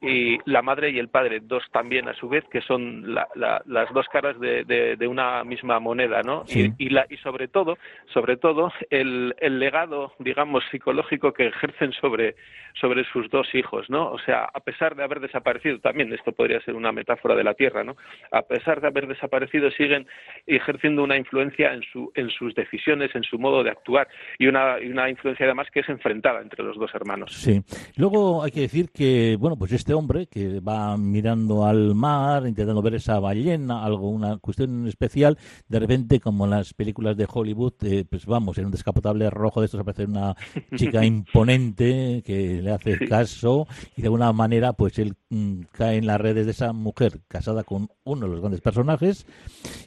y 0.00 0.38
la 0.44 0.60
madre 0.60 0.90
y 0.90 0.98
el 0.98 1.08
padre, 1.08 1.40
dos 1.42 1.62
también 1.72 2.08
a 2.08 2.14
su 2.14 2.28
vez, 2.28 2.44
que 2.50 2.60
son 2.60 3.14
las 3.14 3.92
dos 3.94 4.06
caras 4.12 4.38
de, 4.38 4.64
de, 4.64 5.08
una 5.08 5.42
misma 5.44 5.80
moneda, 5.80 6.22
¿no? 6.22 6.44
Y, 6.48 6.88
la, 6.90 7.06
y 7.08 7.16
sobre 7.18 7.48
todo, 7.48 7.78
sobre 8.12 8.36
todo, 8.36 8.70
el, 8.90 9.34
el, 9.38 9.58
legado, 9.58 10.12
digamos, 10.18 10.64
psicológico 10.70 11.32
que 11.32 11.46
ejercen 11.46 11.92
sobre, 11.92 12.36
sobre 12.78 13.04
sus 13.10 13.30
dos 13.30 13.46
hijos, 13.54 13.88
¿no? 13.88 14.10
O 14.10 14.18
sea, 14.18 14.44
a 14.52 14.60
pesar 14.60 14.96
de 14.96 15.04
haber 15.04 15.20
desaparecido, 15.20 15.78
también 15.78 16.12
esto 16.12 16.32
podría 16.32 16.60
ser 16.60 16.74
una 16.74 16.92
metáfora 16.92 17.34
de 17.34 17.44
la 17.44 17.54
Tierra, 17.54 17.82
¿no? 17.82 17.96
A 18.32 18.42
pesar 18.42 18.82
de 18.82 18.88
haber 18.88 19.06
desaparecido, 19.06 19.70
siguen 19.70 20.06
ejerciendo 20.46 21.04
una 21.04 21.16
influencia 21.16 21.72
en, 21.72 21.82
su, 21.90 22.12
en 22.14 22.28
sus 22.30 22.54
decisiones, 22.54 23.14
en 23.14 23.22
su 23.22 23.38
modo 23.38 23.64
de 23.64 23.70
actuar, 23.70 24.08
y 24.38 24.46
una, 24.46 24.78
y 24.78 24.88
una 24.88 25.08
influencia 25.08 25.46
además 25.46 25.68
que 25.72 25.80
es 25.80 25.88
enfrentada 25.88 26.42
entre 26.42 26.62
los 26.62 26.76
dos 26.76 26.94
hermanos. 26.94 27.32
Sí. 27.32 27.62
Luego 27.96 28.42
hay 28.44 28.50
que 28.50 28.60
decir 28.60 28.90
que, 28.90 29.36
bueno, 29.38 29.56
pues 29.56 29.72
este 29.72 29.85
hombre 29.94 30.26
que 30.26 30.60
va 30.60 30.96
mirando 30.96 31.64
al 31.64 31.94
mar, 31.94 32.46
intentando 32.46 32.82
ver 32.82 32.94
esa 32.94 33.18
ballena, 33.20 33.84
algo, 33.84 34.08
una 34.08 34.38
cuestión 34.38 34.86
especial, 34.86 35.38
de 35.68 35.78
repente, 35.78 36.20
como 36.20 36.44
en 36.44 36.50
las 36.50 36.74
películas 36.74 37.16
de 37.16 37.26
Hollywood, 37.32 37.74
eh, 37.82 38.04
pues 38.08 38.26
vamos, 38.26 38.58
en 38.58 38.66
un 38.66 38.70
descapotable 38.70 39.28
rojo 39.30 39.60
de 39.60 39.66
estos 39.66 39.80
aparece 39.80 40.04
una 40.04 40.36
chica 40.76 41.04
imponente 41.04 42.22
que 42.24 42.62
le 42.62 42.72
hace 42.72 43.06
caso 43.06 43.66
y 43.96 44.02
de 44.02 44.06
alguna 44.06 44.32
manera, 44.32 44.72
pues 44.72 44.98
él 44.98 45.14
mm, 45.30 45.60
cae 45.72 45.96
en 45.96 46.06
las 46.06 46.20
redes 46.20 46.46
de 46.46 46.52
esa 46.52 46.72
mujer 46.72 47.20
casada 47.28 47.64
con 47.64 47.88
uno 48.04 48.26
de 48.26 48.32
los 48.32 48.40
grandes 48.40 48.60
personajes 48.60 49.26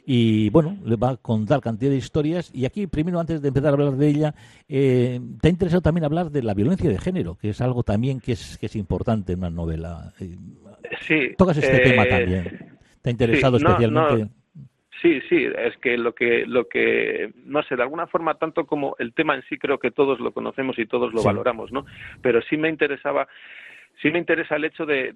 y 0.06 0.50
bueno, 0.50 0.76
le 0.84 0.96
va 0.96 1.10
a 1.10 1.16
contar 1.16 1.60
cantidad 1.60 1.90
de 1.90 1.96
historias. 1.96 2.50
Y 2.52 2.64
aquí 2.64 2.86
primero 2.86 3.20
antes 3.20 3.42
de 3.42 3.48
empezar 3.48 3.70
a 3.70 3.72
hablar 3.72 3.96
de 3.96 4.08
ella, 4.08 4.34
eh, 4.68 5.20
te 5.40 5.48
ha 5.48 5.50
interesado 5.50 5.82
también 5.82 6.04
hablar 6.04 6.30
de 6.30 6.42
la 6.42 6.54
violencia 6.54 6.90
de 6.90 6.98
género, 6.98 7.36
que 7.36 7.50
es 7.50 7.60
algo 7.60 7.82
también 7.82 8.20
que 8.20 8.32
es, 8.32 8.58
que 8.58 8.66
es 8.66 8.76
importante 8.76 9.32
en 9.32 9.40
una 9.40 9.50
novela. 9.50 9.89
Sí. 11.02 11.34
Tocas 11.36 11.58
este 11.58 11.80
tema 11.80 12.04
eh, 12.04 12.08
también. 12.08 12.78
¿Te 13.02 13.10
ha 13.10 13.12
interesado 13.12 13.56
especialmente? 13.56 14.30
Sí, 15.02 15.20
sí, 15.30 15.46
es 15.56 15.76
que 15.78 15.96
lo 15.96 16.14
que 16.14 16.44
lo 16.46 16.68
que 16.68 17.32
no 17.46 17.62
sé, 17.62 17.74
de 17.74 17.82
alguna 17.82 18.06
forma 18.06 18.34
tanto 18.34 18.66
como 18.66 18.96
el 18.98 19.14
tema 19.14 19.34
en 19.34 19.42
sí 19.48 19.56
creo 19.56 19.78
que 19.78 19.90
todos 19.90 20.20
lo 20.20 20.32
conocemos 20.32 20.78
y 20.78 20.84
todos 20.84 21.14
lo 21.14 21.22
valoramos, 21.22 21.72
¿no? 21.72 21.86
Pero 22.20 22.42
sí 22.42 22.58
me 22.58 22.68
interesaba 22.68 23.26
sí 24.00 24.10
me 24.10 24.18
interesa 24.18 24.56
el 24.56 24.64
hecho 24.64 24.86
de, 24.86 25.12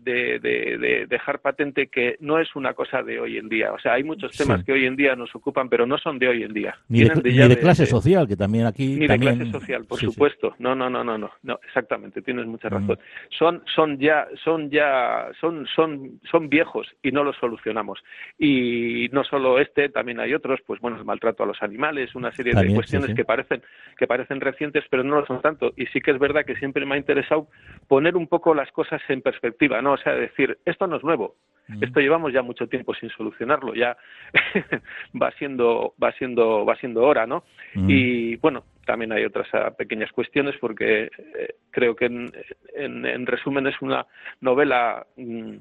dejar 1.09 1.41
patente 1.41 1.89
que 1.89 2.17
no 2.21 2.39
es 2.39 2.55
una 2.55 2.75
cosa 2.75 3.03
de 3.03 3.19
hoy 3.19 3.39
en 3.39 3.49
día. 3.49 3.73
O 3.73 3.79
sea, 3.79 3.95
hay 3.95 4.05
muchos 4.05 4.33
temas 4.37 4.65
que 4.65 4.73
hoy 4.73 4.87
en 4.87 4.97
día 4.97 5.17
nos 5.17 5.35
ocupan, 5.35 5.69
pero 5.69 5.87
no 5.87 5.99
son 5.99 6.19
de 6.19 6.29
hoy 6.29 6.43
en 6.43 6.53
día. 6.53 6.77
Ni 6.89 7.05
de, 7.05 7.59
clase 7.59 7.87
social, 7.87 8.29
que 8.29 8.37
también 8.37 8.67
aquí... 8.67 8.97
Ni 8.97 9.07
de 9.07 9.19
clase 9.19 9.51
social, 9.51 9.85
por 9.87 9.99
supuesto. 9.99 10.55
No, 10.59 10.75
no, 10.75 10.91
no, 10.91 11.03
no, 11.03 11.17
no, 11.17 11.31
no, 11.43 11.61
exactamente, 11.67 12.23
tienes 12.23 12.47
mucha 12.47 12.69
razón. 12.69 12.99
Son, 13.31 13.63
son 13.75 13.99
ya, 13.99 14.27
son 14.45 14.71
ya, 14.71 15.29
son, 15.41 15.67
son, 15.75 16.21
son 16.31 16.49
viejos 16.49 16.87
y 17.03 17.11
no 17.11 17.25
los 17.25 17.37
solucionamos. 17.37 18.03
Y 18.39 19.09
no 19.13 19.25
solo 19.25 19.59
este, 19.59 19.89
también 19.89 20.21
hay 20.21 20.35
otros, 20.35 20.61
pues 20.67 20.81
bueno, 20.81 20.99
el 20.99 21.05
maltrato 21.05 21.43
a 21.43 21.47
los 21.47 21.63
animales, 21.63 22.15
una 22.15 22.33
serie 22.33 22.53
de 22.55 22.75
cuestiones 22.75 23.15
que 23.15 23.25
parecen, 23.25 23.63
que 23.97 24.07
parecen 24.07 24.41
recientes, 24.41 24.85
pero 24.91 25.03
no 25.03 25.21
lo 25.21 25.27
son 25.27 25.41
tanto. 25.41 25.73
Y 25.77 25.87
sí 25.87 26.01
que 26.01 26.11
es 26.11 26.19
verdad 26.19 26.45
que 26.45 26.57
siempre 26.57 26.85
me 26.85 26.97
ha 26.97 26.99
interesado 26.99 27.49
poner 27.89 28.17
un 28.17 28.27
poco 28.27 28.55
las 28.55 28.71
cosas 28.75 29.01
en 29.09 29.23
perspectiva, 29.23 29.81
¿no? 29.81 29.93
O 29.93 29.97
sea, 29.97 30.13
decir, 30.15 30.59
esto 30.67 30.87
no 30.87 30.97
es 30.97 31.05
nuevo, 31.05 31.37
esto 31.81 32.01
llevamos 32.01 32.33
ya 32.33 32.43
mucho 32.43 32.67
tiempo 32.67 32.93
sin 32.95 33.09
solucionarlo, 33.09 33.75
ya 33.75 33.97
va 35.21 35.31
siendo, 35.39 35.95
va 36.03 36.13
siendo, 36.13 36.67
va 36.67 36.77
siendo 36.77 37.03
hora, 37.03 37.27
¿no? 37.27 37.45
Y 37.75 38.37
bueno, 38.37 38.65
también 38.85 39.13
hay 39.13 39.25
otras 39.25 39.49
ah, 39.55 39.71
pequeñas 39.71 40.13
cuestiones 40.13 40.55
porque 40.61 41.05
eh, 41.05 41.55
creo 41.71 41.97
que 41.97 42.05
en, 42.07 42.33
en, 42.75 43.27
resumen 43.27 43.67
es 43.67 43.81
una 43.81 44.07
novela 44.43 45.07
mm, 45.17 45.57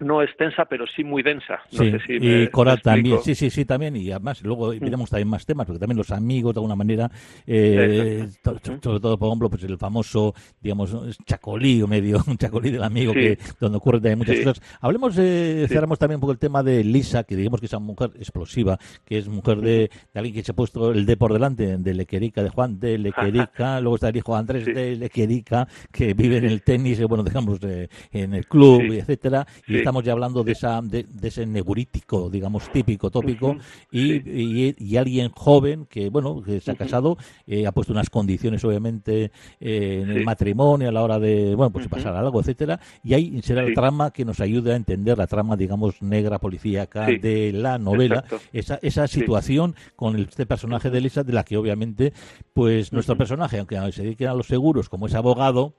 no 0.00 0.22
extensa, 0.22 0.64
pero 0.64 0.86
sí 0.86 1.04
muy 1.04 1.22
densa. 1.22 1.60
No 1.72 1.78
sé 1.78 1.98
si 2.06 2.14
y 2.14 2.48
Cora 2.48 2.76
también, 2.76 3.18
sí, 3.22 3.34
sí, 3.34 3.50
sí, 3.50 3.64
también. 3.64 3.96
Y 3.96 4.10
además, 4.10 4.42
luego 4.42 4.72
mm. 4.72 4.78
tenemos 4.78 5.10
también 5.10 5.28
más 5.28 5.44
temas, 5.44 5.66
porque 5.66 5.80
también 5.80 5.98
los 5.98 6.10
amigos, 6.10 6.54
de 6.54 6.58
alguna 6.58 6.76
manera, 6.76 7.10
eh, 7.46 8.28
sobre 8.44 9.00
todo, 9.00 9.18
por 9.18 9.28
ejemplo, 9.28 9.50
pues 9.50 9.64
el 9.64 9.78
famoso, 9.78 10.34
digamos, 10.60 10.96
chacolí, 11.24 11.82
o 11.82 11.86
medio, 11.86 12.22
un 12.26 12.36
chacolí 12.36 12.70
del 12.70 12.82
amigo, 12.82 13.12
que 13.12 13.38
donde 13.60 13.78
ocurren 13.78 14.02
también 14.02 14.18
muchas 14.18 14.38
cosas. 14.38 14.78
Hablemos, 14.80 15.16
eh, 15.18 15.66
cerramos 15.68 15.98
también 15.98 16.16
un 16.16 16.20
poco 16.20 16.32
el 16.32 16.38
tema 16.38 16.62
de 16.62 16.84
Lisa, 16.84 17.24
que 17.24 17.36
digamos 17.36 17.60
que 17.60 17.66
es 17.66 17.72
una 17.72 17.80
mujer 17.80 18.10
explosiva, 18.16 18.78
que 19.04 19.18
es 19.18 19.28
mujer 19.28 19.60
de, 19.60 19.90
alguien 20.14 20.34
que 20.34 20.42
se 20.42 20.52
ha 20.52 20.54
puesto 20.54 20.92
el 20.92 21.06
de 21.06 21.16
por 21.16 21.32
delante, 21.32 21.76
de 21.78 21.94
Lequerica, 21.94 22.42
de 22.42 22.50
Juan 22.50 22.78
de 22.78 22.98
Lequerica, 22.98 23.80
luego 23.80 23.96
está 23.96 24.08
el 24.08 24.16
hijo 24.16 24.36
Andrés 24.36 24.66
de 24.66 24.96
Lequerica, 24.96 25.66
que 25.90 26.14
vive 26.14 26.36
en 26.36 26.44
el 26.44 26.62
tenis, 26.62 27.02
bueno, 27.04 27.24
dejamos 27.24 27.58
eh, 27.62 27.88
en 28.12 28.34
el 28.34 28.46
club, 28.46 28.82
etcétera, 28.92 29.46
y 29.66 29.87
estamos 29.88 30.04
ya 30.04 30.12
hablando 30.12 30.44
de, 30.44 30.52
esa, 30.52 30.82
de, 30.82 31.06
ese 31.22 31.46
neurítico, 31.46 32.28
digamos, 32.28 32.70
típico, 32.70 33.10
tópico, 33.10 33.56
y, 33.90 34.74
y, 34.76 34.96
alguien 34.98 35.30
joven 35.30 35.86
que, 35.86 36.10
bueno, 36.10 36.42
que 36.42 36.60
se 36.60 36.72
ha 36.72 36.74
casado, 36.74 37.16
eh, 37.46 37.66
ha 37.66 37.72
puesto 37.72 37.94
unas 37.94 38.10
condiciones, 38.10 38.62
obviamente, 38.64 39.32
eh, 39.58 40.00
en 40.02 40.10
el 40.10 40.24
matrimonio 40.26 40.90
a 40.90 40.92
la 40.92 41.02
hora 41.02 41.18
de, 41.18 41.54
bueno, 41.54 41.70
pues 41.70 41.88
pasar 41.88 42.14
algo, 42.14 42.38
etcétera, 42.38 42.78
y 43.02 43.14
ahí 43.14 43.40
será 43.40 43.62
la 43.62 43.72
trama 43.72 44.10
que 44.10 44.26
nos 44.26 44.40
ayude 44.40 44.74
a 44.74 44.76
entender 44.76 45.16
la 45.16 45.26
trama, 45.26 45.56
digamos, 45.56 46.02
negra, 46.02 46.38
policíaca 46.38 47.06
de 47.06 47.52
la 47.54 47.78
novela, 47.78 48.24
esa, 48.52 48.78
esa 48.82 49.08
situación 49.08 49.74
con 49.96 50.18
este 50.18 50.44
personaje 50.44 50.90
de 50.90 50.98
Elisa, 50.98 51.24
de 51.24 51.32
la 51.32 51.44
que 51.44 51.56
obviamente, 51.56 52.12
pues 52.52 52.92
nuestro 52.92 53.16
personaje, 53.16 53.58
aunque 53.58 53.78
se 53.92 54.02
dedique 54.02 54.26
a 54.26 54.34
los 54.34 54.48
seguros 54.48 54.90
como 54.90 55.06
es 55.06 55.14
abogado, 55.14 55.72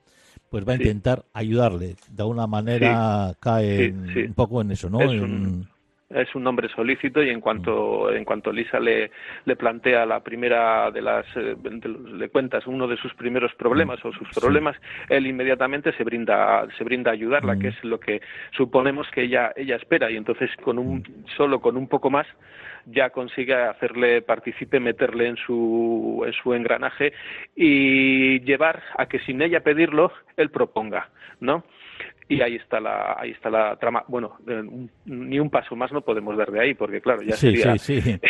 pues 0.50 0.68
va 0.68 0.72
a 0.72 0.76
intentar 0.76 1.24
ayudarle. 1.32 1.94
De 2.10 2.22
alguna 2.22 2.46
manera 2.46 3.32
cae 3.40 3.92
un 3.92 4.34
poco 4.34 4.60
en 4.60 4.72
eso, 4.72 4.90
¿no? 4.90 5.00
Es 5.00 5.20
un, 5.20 5.68
es 6.10 6.34
un 6.34 6.42
nombre 6.42 6.68
solícito 6.74 7.22
y 7.22 7.30
en 7.30 7.40
cuanto 7.40 8.12
en 8.12 8.24
cuanto 8.24 8.52
Lisa 8.52 8.80
le, 8.80 9.12
le 9.44 9.56
plantea 9.56 10.04
la 10.04 10.20
primera 10.20 10.90
de 10.90 11.02
las 11.02 11.24
eh, 11.36 11.56
le 12.16 12.28
cuentas 12.30 12.66
uno 12.66 12.88
de 12.88 12.96
sus 12.96 13.14
primeros 13.14 13.54
problemas 13.54 14.04
o 14.04 14.12
sus 14.12 14.28
problemas 14.30 14.76
él 15.08 15.28
inmediatamente 15.28 15.92
se 15.92 16.02
brinda 16.02 16.66
se 16.76 16.82
brinda 16.82 17.12
a 17.12 17.14
ayudarla 17.14 17.56
que 17.56 17.68
es 17.68 17.84
lo 17.84 18.00
que 18.00 18.20
suponemos 18.56 19.06
que 19.12 19.22
ella 19.22 19.52
ella 19.56 19.76
espera. 19.76 20.10
Y 20.10 20.16
entonces 20.16 20.50
con 20.64 20.78
un 20.78 21.24
solo 21.36 21.60
con 21.60 21.76
un 21.76 21.86
poco 21.86 22.10
más 22.10 22.26
ya 22.86 23.10
consigue 23.10 23.54
hacerle 23.54 24.22
participe, 24.22 24.80
meterle 24.80 25.28
en 25.28 25.36
su, 25.36 26.22
en 26.26 26.32
su 26.32 26.54
engranaje 26.54 27.12
y 27.54 28.40
llevar 28.40 28.82
a 28.96 29.06
que 29.06 29.18
sin 29.20 29.42
ella 29.42 29.60
pedirlo, 29.60 30.12
él 30.36 30.50
proponga, 30.50 31.10
¿no? 31.40 31.64
Y 32.30 32.40
ahí 32.42 32.54
está 32.54 32.78
la 32.78 33.16
ahí 33.18 33.32
está 33.32 33.50
la 33.50 33.76
trama. 33.76 34.04
Bueno 34.06 34.36
ni 35.04 35.40
un 35.40 35.50
paso 35.50 35.74
más 35.74 35.90
no 35.92 36.00
podemos 36.00 36.36
dar 36.36 36.50
de 36.52 36.60
ahí 36.60 36.74
porque 36.74 37.00
claro 37.00 37.22
ya 37.22 37.34
sí, 37.34 37.56
sería 37.56 37.76
sí. 37.76 38.00
Sí 38.00 38.20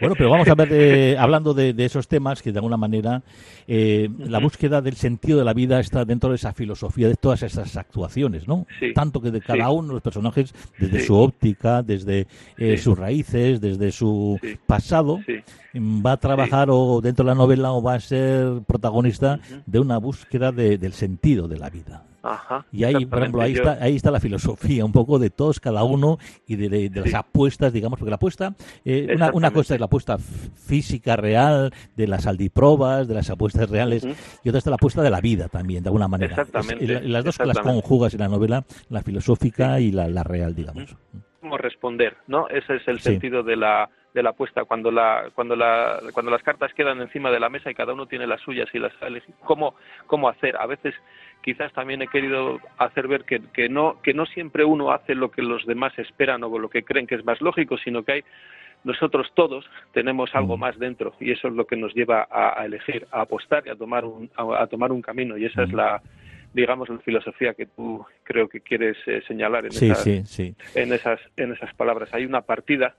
bueno 0.00 0.14
pero 0.16 0.30
vamos 0.30 0.48
a 0.48 0.54
ver 0.54 1.16
hablando 1.18 1.52
de, 1.52 1.74
esos 1.84 2.08
temas 2.08 2.42
que 2.42 2.52
de 2.52 2.58
alguna 2.58 2.78
manera 2.78 3.22
eh, 3.68 4.08
la 4.18 4.38
búsqueda 4.38 4.80
del 4.80 4.94
sentido 4.94 5.38
de 5.38 5.44
la 5.44 5.52
vida 5.52 5.78
está 5.78 6.06
dentro 6.06 6.30
de 6.30 6.36
esa 6.36 6.54
filosofía 6.54 7.08
de 7.08 7.16
todas 7.16 7.42
esas 7.42 7.76
actuaciones 7.76 8.48
no 8.48 8.66
tanto 8.94 9.20
que 9.20 9.30
de 9.30 9.42
cada 9.42 9.70
uno 9.70 9.88
de 9.88 9.94
los 9.94 10.02
personajes 10.02 10.54
desde 10.78 11.00
su 11.00 11.16
óptica 11.16 11.82
desde 11.82 12.26
eh, 12.56 12.78
sus 12.78 12.98
raíces 12.98 13.60
desde 13.60 13.92
su 13.92 14.40
pasado 14.66 15.20
va 15.76 16.12
a 16.12 16.16
trabajar 16.16 16.68
o 16.70 17.00
dentro 17.02 17.24
de 17.26 17.30
la 17.30 17.34
novela 17.34 17.72
o 17.72 17.82
va 17.82 17.94
a 17.94 18.00
ser 18.00 18.62
protagonista 18.66 19.38
de 19.66 19.78
una 19.78 19.98
búsqueda 19.98 20.50
del 20.50 20.92
sentido 20.94 21.46
de 21.46 21.58
la 21.58 21.68
vida 21.68 22.09
y 22.72 22.84
ahí, 22.84 23.06
por 23.06 23.20
ejemplo, 23.20 23.42
ahí 23.42 23.52
está, 23.52 23.78
ahí 23.80 23.96
está 23.96 24.10
la 24.10 24.20
filosofía, 24.20 24.84
un 24.84 24.92
poco 24.92 25.18
de 25.18 25.30
todos, 25.30 25.60
cada 25.60 25.84
uno, 25.84 26.18
y 26.46 26.56
de, 26.56 26.90
las 26.94 27.14
apuestas, 27.14 27.72
digamos, 27.72 27.98
porque 27.98 28.10
la 28.10 28.16
apuesta, 28.16 28.54
eh, 28.84 29.08
una, 29.14 29.30
una, 29.32 29.50
cosa 29.50 29.74
es 29.74 29.80
la 29.80 29.86
apuesta 29.86 30.18
física 30.18 31.16
real, 31.16 31.72
de 31.96 32.06
las 32.06 32.26
aldiprobas, 32.26 33.08
de 33.08 33.14
las 33.14 33.30
apuestas 33.30 33.70
reales, 33.70 34.06
y 34.44 34.48
otra 34.48 34.58
es 34.58 34.66
la 34.66 34.74
apuesta 34.74 35.02
de 35.02 35.10
la 35.10 35.20
vida 35.20 35.48
también, 35.48 35.82
de 35.82 35.88
alguna 35.88 36.08
manera. 36.08 36.32
Exactamente. 36.32 37.00
las 37.08 37.24
dos 37.24 37.38
las 37.44 37.58
conjugas 37.58 38.14
en 38.14 38.20
la 38.20 38.28
novela, 38.28 38.64
la 38.88 39.02
filosófica 39.02 39.80
y 39.80 39.92
la, 39.92 40.08
la, 40.08 40.22
real, 40.22 40.54
digamos. 40.54 40.96
¿Cómo 41.40 41.56
responder? 41.56 42.16
¿no? 42.26 42.48
Ese 42.48 42.76
es 42.76 42.88
el 42.88 43.00
sentido 43.00 43.42
de 43.42 43.56
la 43.56 43.88
de 44.14 44.22
la 44.22 44.30
apuesta 44.30 44.64
cuando 44.64 44.90
la 44.90 45.30
cuando 45.34 45.54
la 45.54 46.00
cuando 46.12 46.32
las 46.32 46.42
cartas 46.42 46.72
quedan 46.74 47.00
encima 47.00 47.30
de 47.30 47.38
la 47.38 47.48
mesa 47.48 47.70
y 47.70 47.74
cada 47.74 47.92
uno 47.92 48.06
tiene 48.06 48.26
las 48.26 48.40
suyas 48.40 48.68
y 48.72 48.78
las 48.78 48.92
cómo 49.44 49.76
cómo 50.06 50.28
hacer 50.28 50.56
a 50.56 50.66
veces 50.66 50.94
quizás 51.42 51.72
también 51.72 52.02
he 52.02 52.08
querido 52.08 52.60
hacer 52.78 53.08
ver 53.08 53.24
que, 53.24 53.40
que, 53.52 53.68
no, 53.68 54.00
que 54.02 54.14
no 54.14 54.26
siempre 54.26 54.64
uno 54.64 54.92
hace 54.92 55.14
lo 55.14 55.30
que 55.30 55.42
los 55.42 55.64
demás 55.66 55.98
esperan 55.98 56.42
o 56.44 56.58
lo 56.58 56.68
que 56.68 56.82
creen 56.82 57.06
que 57.06 57.14
es 57.14 57.24
más 57.24 57.40
lógico, 57.40 57.78
sino 57.78 58.02
que 58.02 58.12
hay 58.12 58.24
nosotros 58.82 59.30
todos 59.34 59.68
tenemos 59.92 60.34
algo 60.34 60.56
mm. 60.56 60.60
más 60.60 60.78
dentro 60.78 61.14
y 61.20 61.32
eso 61.32 61.48
es 61.48 61.54
lo 61.54 61.66
que 61.66 61.76
nos 61.76 61.94
lleva 61.94 62.26
a, 62.30 62.64
elegir, 62.64 63.06
a 63.10 63.22
apostar 63.22 63.66
y 63.66 63.70
a 63.70 63.76
tomar 63.76 64.04
un, 64.04 64.30
a, 64.36 64.66
tomar 64.68 64.90
un 64.90 65.02
camino 65.02 65.36
y 65.36 65.44
esa 65.44 65.64
es 65.64 65.72
mm. 65.72 65.76
la 65.76 66.02
digamos 66.54 66.88
la 66.88 66.98
filosofía 66.98 67.54
que 67.54 67.66
tú 67.66 68.04
creo 68.24 68.48
que 68.48 68.60
quieres 68.60 68.96
eh, 69.06 69.22
señalar 69.28 69.66
en, 69.66 69.72
esas, 69.72 70.06
en 70.74 70.92
esas 70.92 71.20
en 71.36 71.52
esas 71.52 71.74
palabras. 71.74 72.12
Hay 72.12 72.24
una 72.24 72.40
partida 72.40 72.94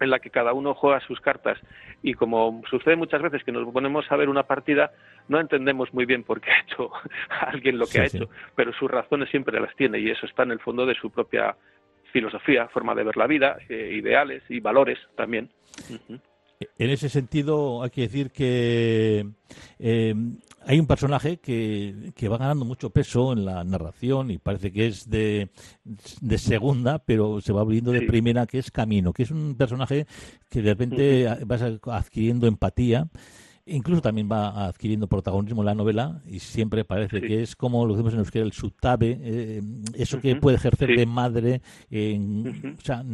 en 0.00 0.10
la 0.10 0.18
que 0.18 0.30
cada 0.30 0.52
uno 0.52 0.74
juega 0.74 1.00
sus 1.00 1.20
cartas. 1.20 1.58
Y 2.02 2.14
como 2.14 2.62
sucede 2.68 2.96
muchas 2.96 3.22
veces 3.22 3.44
que 3.44 3.52
nos 3.52 3.70
ponemos 3.72 4.10
a 4.10 4.16
ver 4.16 4.28
una 4.28 4.44
partida 4.44 4.92
no 5.28 5.38
entendemos 5.38 5.92
muy 5.94 6.04
bien 6.04 6.24
por 6.24 6.40
qué 6.40 6.50
ha 6.50 6.60
hecho 6.60 6.90
alguien 7.46 7.78
lo 7.78 7.86
que 7.86 8.00
ha 8.00 8.06
hecho 8.06 8.28
pero 8.56 8.72
sus 8.72 8.90
razones 8.90 9.30
siempre 9.30 9.60
las 9.60 9.74
tiene 9.76 10.00
y 10.00 10.10
eso 10.10 10.26
está 10.26 10.42
en 10.42 10.50
el 10.50 10.58
fondo 10.58 10.84
de 10.84 10.94
su 10.94 11.10
propia 11.10 11.56
filosofía 12.12 12.68
forma 12.68 12.94
de 12.94 13.04
ver 13.04 13.16
la 13.16 13.26
vida 13.26 13.56
eh, 13.68 13.92
ideales 13.94 14.42
y 14.48 14.60
valores 14.60 14.98
también. 15.16 15.50
En 16.78 16.90
ese 16.90 17.08
sentido, 17.08 17.82
hay 17.82 17.90
que 17.90 18.02
decir 18.02 18.30
que 18.30 19.26
eh, 19.78 20.14
hay 20.66 20.78
un 20.78 20.86
personaje 20.86 21.38
que, 21.38 22.12
que, 22.14 22.28
va 22.28 22.38
ganando 22.38 22.64
mucho 22.64 22.90
peso 22.90 23.32
en 23.32 23.44
la 23.44 23.64
narración 23.64 24.30
y 24.30 24.38
parece 24.38 24.72
que 24.72 24.86
es 24.86 25.08
de, 25.08 25.50
de 26.20 26.38
segunda, 26.38 26.98
pero 26.98 27.40
se 27.40 27.52
va 27.52 27.62
abriendo 27.62 27.92
de 27.92 28.02
primera, 28.02 28.46
que 28.46 28.58
es 28.58 28.70
Camino, 28.70 29.12
que 29.12 29.24
es 29.24 29.30
un 29.30 29.54
personaje 29.56 30.06
que 30.48 30.62
de 30.62 30.70
repente 30.70 31.28
vas 31.46 31.62
adquiriendo 31.62 32.46
empatía 32.46 33.08
Incluso 33.64 34.02
también 34.02 34.28
va 34.30 34.66
adquiriendo 34.66 35.06
protagonismo 35.06 35.62
en 35.62 35.66
la 35.66 35.74
novela 35.76 36.20
y 36.26 36.40
siempre 36.40 36.84
parece 36.84 37.20
que 37.20 37.42
es 37.42 37.54
como 37.54 37.86
lo 37.86 37.92
decimos 37.92 38.12
en 38.12 38.18
euskera, 38.18 38.44
el 38.44 38.52
sutabe, 38.52 39.20
eh, 39.22 39.62
eso 39.94 40.20
que 40.20 40.34
puede 40.34 40.56
ejercer 40.56 40.96
de 40.96 41.06
madre, 41.06 41.62
o 41.88 42.80
sea, 42.82 43.04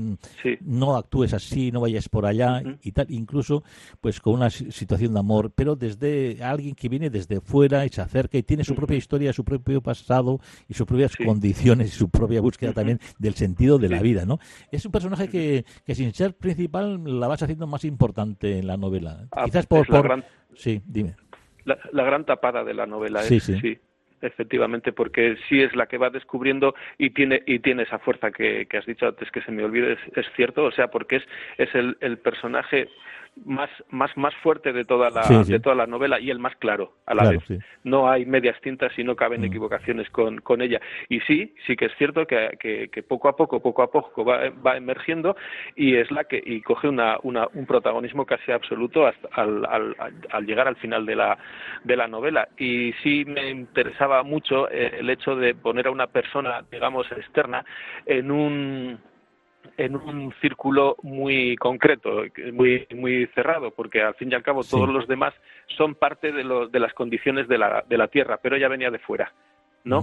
no 0.62 0.97
actúes 0.97 1.35
así, 1.35 1.71
no 1.71 1.83
vayas 1.83 2.09
por 2.09 2.25
allá 2.25 2.62
y 2.83 2.93
tal, 2.93 3.11
incluso 3.11 3.62
pues 4.00 4.21
con 4.21 4.35
una 4.35 4.49
situación 4.49 5.12
de 5.12 5.21
amor, 5.21 5.52
pero 5.55 5.76
desde 5.76 6.43
alguien 6.43 6.75
que 6.75 6.88
viene 6.88 7.11
desde 7.11 7.43
fuera 7.43 7.85
y 7.85 7.90
se 7.90 8.00
acerca 8.00 8.38
y 8.38 8.43
tiene 8.43 8.64
su 8.64 8.75
propia 8.75 8.97
historia, 8.97 9.35
su 9.35 9.45
propio 9.45 9.83
pasado 9.83 10.40
y 10.67 10.73
sus 10.73 10.87
propias 10.87 11.14
condiciones 11.14 11.88
y 11.88 11.99
su 11.99 12.09
propia 12.09 12.40
búsqueda 12.40 12.73
también 12.73 13.00
del 13.19 13.35
sentido 13.35 13.78
de 13.78 13.90
la 13.90 14.00
vida, 14.00 14.25
¿no? 14.25 14.38
Es 14.73 14.87
un 14.87 14.93
personaje 14.93 15.28
que, 15.28 15.67
que 15.85 15.95
sin 15.95 16.14
ser 16.14 16.35
principal 16.35 17.21
la 17.21 17.28
vas 17.28 17.43
haciendo 17.43 17.67
más 17.67 17.85
importante 17.85 18.61
en 18.61 18.67
la 18.67 18.78
novela. 18.78 19.26
Ah, 19.33 19.45
Quizás 19.45 19.67
por, 19.67 19.87
por 19.87 20.25
Sí, 20.59 20.83
dime. 20.87 21.15
La, 21.65 22.05
gran 22.05 22.25
tapada 22.25 22.65
de 22.65 22.75
la 22.75 22.87
novela 22.87 23.21
es, 23.21 23.45
sí, 23.45 23.79
efectivamente, 24.21 24.93
porque 24.93 25.37
sí 25.49 25.61
es 25.61 25.77
la 25.77 25.87
que 25.87 25.99
va 25.99 26.11
descubriendo 26.11 26.75
y 26.97 27.11
tiene 27.11 27.42
y 27.47 27.61
tiene 27.61 27.85
esa 27.85 27.99
fuerza 27.99 28.31
que, 28.31 28.66
has 28.77 28.87
dicho 28.87 29.07
antes 29.07 29.31
que 29.31 29.42
se 29.42 29.53
me 29.53 29.64
olvide, 29.64 29.92
es, 29.92 30.27
cierto, 30.35 30.64
o 30.64 30.73
sea, 30.73 30.88
porque 30.88 31.16
es, 31.16 31.25
es 31.59 31.75
el, 31.75 31.97
el 32.01 32.18
personaje 32.18 32.88
más, 33.44 33.70
más, 33.90 34.16
más 34.16 34.35
fuerte 34.37 34.72
de 34.72 34.85
toda, 34.85 35.11
la, 35.11 35.22
de 35.42 35.61
toda 35.61 35.74
la 35.74 35.87
novela 35.87 36.20
y 36.20 36.31
el 36.31 36.38
más 36.38 36.57
claro 36.57 36.94
a 37.07 37.14
la 37.14 37.31
vez. 37.31 37.42
No 37.85 38.11
hay 38.11 38.27
medias 38.27 38.61
tintas 38.61 38.96
y 38.98 39.05
no 39.05 39.16
caben 39.16 39.42
mm. 39.42 39.44
equivocaciones 39.44 40.11
con, 40.11 40.38
con 40.38 40.62
ella. 40.62 40.81
Y 41.09 41.20
sí, 41.20 41.55
sí 41.66 41.77
que 41.77 41.87
es 41.87 41.92
cierto 41.96 42.27
que, 42.27 42.59
que, 42.59 43.03
poco 43.03 43.29
a 43.29 43.37
poco, 43.37 43.61
poco 43.61 43.83
a 43.83 43.90
poco 43.90 44.24
va, 44.24 44.51
va, 44.51 44.77
emergiendo 44.77 45.37
y 45.77 45.96
es 45.96 46.11
la 46.11 46.24
que 46.24 46.42
y 46.44 46.61
coge 46.61 46.88
una, 46.88 47.18
una, 47.22 47.46
un 47.55 47.66
protagonismo 47.66 48.27
casi 48.27 48.53
absoluto 48.53 49.07
hasta 49.07 49.29
al, 49.33 49.64
al, 49.66 49.96
al, 50.31 50.46
llegar 50.46 50.68
al 50.68 50.77
final 50.77 51.07
de 51.07 51.16
la, 51.16 51.38
de 51.85 51.96
la 51.96 52.09
novela. 52.09 52.48
Y 52.59 52.92
sí 53.03 53.24
me 53.24 53.51
interesaba 53.51 54.22
mucho 54.22 54.70
eh, 54.70 54.98
el 54.98 55.11
hecho 55.11 55.37
de 55.37 55.55
poner 55.55 55.87
a 55.87 55.90
una 55.90 56.07
persona, 56.07 56.64
digamos, 56.70 57.11
externa 57.12 57.64
en 58.07 58.31
un 58.31 58.98
en 59.76 59.96
un 59.96 60.33
círculo 60.40 60.96
muy 61.02 61.57
concreto, 61.57 62.22
muy, 62.52 62.87
muy 62.94 63.26
cerrado, 63.35 63.70
porque 63.70 64.02
al 64.02 64.14
fin 64.14 64.31
y 64.31 64.35
al 64.35 64.42
cabo 64.42 64.64
todos 64.64 64.88
los 64.88 65.07
demás 65.07 65.35
son 65.76 65.94
parte 65.94 66.33
de, 66.33 66.44
lo, 66.44 66.68
de 66.68 66.81
las 66.81 66.94
condiciones 66.94 67.48
de 67.48 67.59
la, 67.59 67.85
de 67.88 67.98
la 67.98 68.09
Tierra, 68.09 68.38
pero 68.42 68.57
ella 68.57 68.68
venía 68.68 68.90
de 68.90 68.98
fuera, 68.98 69.33
¿no? 69.85 70.02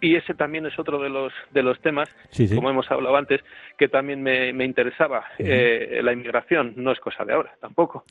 Y 0.00 0.16
ese 0.16 0.34
también 0.34 0.66
es 0.66 0.78
otro 0.78 1.00
de 1.00 1.08
los 1.08 1.32
de 1.52 1.62
los 1.62 1.80
temas 1.80 2.08
como 2.54 2.70
hemos 2.70 2.90
hablado 2.90 3.16
antes 3.16 3.40
que 3.78 3.88
también 3.88 4.22
me, 4.22 4.52
me 4.52 4.64
interesaba 4.64 5.24
eh, 5.38 6.00
la 6.02 6.12
inmigración. 6.12 6.74
No 6.76 6.92
es 6.92 7.00
cosa 7.00 7.24
de 7.24 7.34
ahora 7.34 7.54
tampoco. 7.60 8.04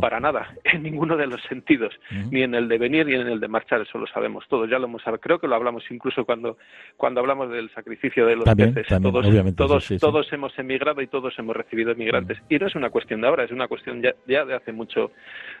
Para 0.00 0.20
nada 0.20 0.54
en 0.64 0.82
ninguno 0.82 1.16
de 1.16 1.26
los 1.26 1.42
sentidos 1.42 1.94
ni 2.30 2.42
en 2.42 2.54
el 2.54 2.68
de 2.68 2.78
venir 2.78 3.06
ni 3.06 3.14
en 3.14 3.28
el 3.28 3.40
de 3.40 3.48
marchar 3.48 3.80
eso 3.80 3.98
lo 3.98 4.06
sabemos 4.06 4.44
todos 4.48 4.68
ya 4.68 4.78
lo 4.78 4.86
hemos 4.86 5.02
creo 5.20 5.38
que 5.38 5.46
lo 5.46 5.54
hablamos 5.54 5.84
incluso 5.90 6.24
cuando 6.24 6.58
cuando 6.96 7.20
hablamos 7.20 7.50
del 7.50 7.70
sacrificio 7.70 8.26
de 8.26 8.36
los 8.36 8.44
peces. 8.54 8.86
todos 9.02 9.56
todos 9.56 9.88
todos 10.00 10.32
hemos 10.32 10.58
emigrado 10.58 11.00
y 11.02 11.06
todos 11.06 11.38
hemos 11.38 11.56
recibido 11.56 11.92
emigrantes 11.92 12.38
y 12.48 12.58
no 12.58 12.66
es 12.66 12.74
una 12.74 12.90
cuestión 12.90 13.20
de 13.20 13.28
ahora 13.28 13.44
es 13.44 13.50
una 13.50 13.68
cuestión 13.68 14.02
ya, 14.02 14.14
ya 14.26 14.44
de 14.44 14.54
hace 14.54 14.72
mucho 14.72 15.12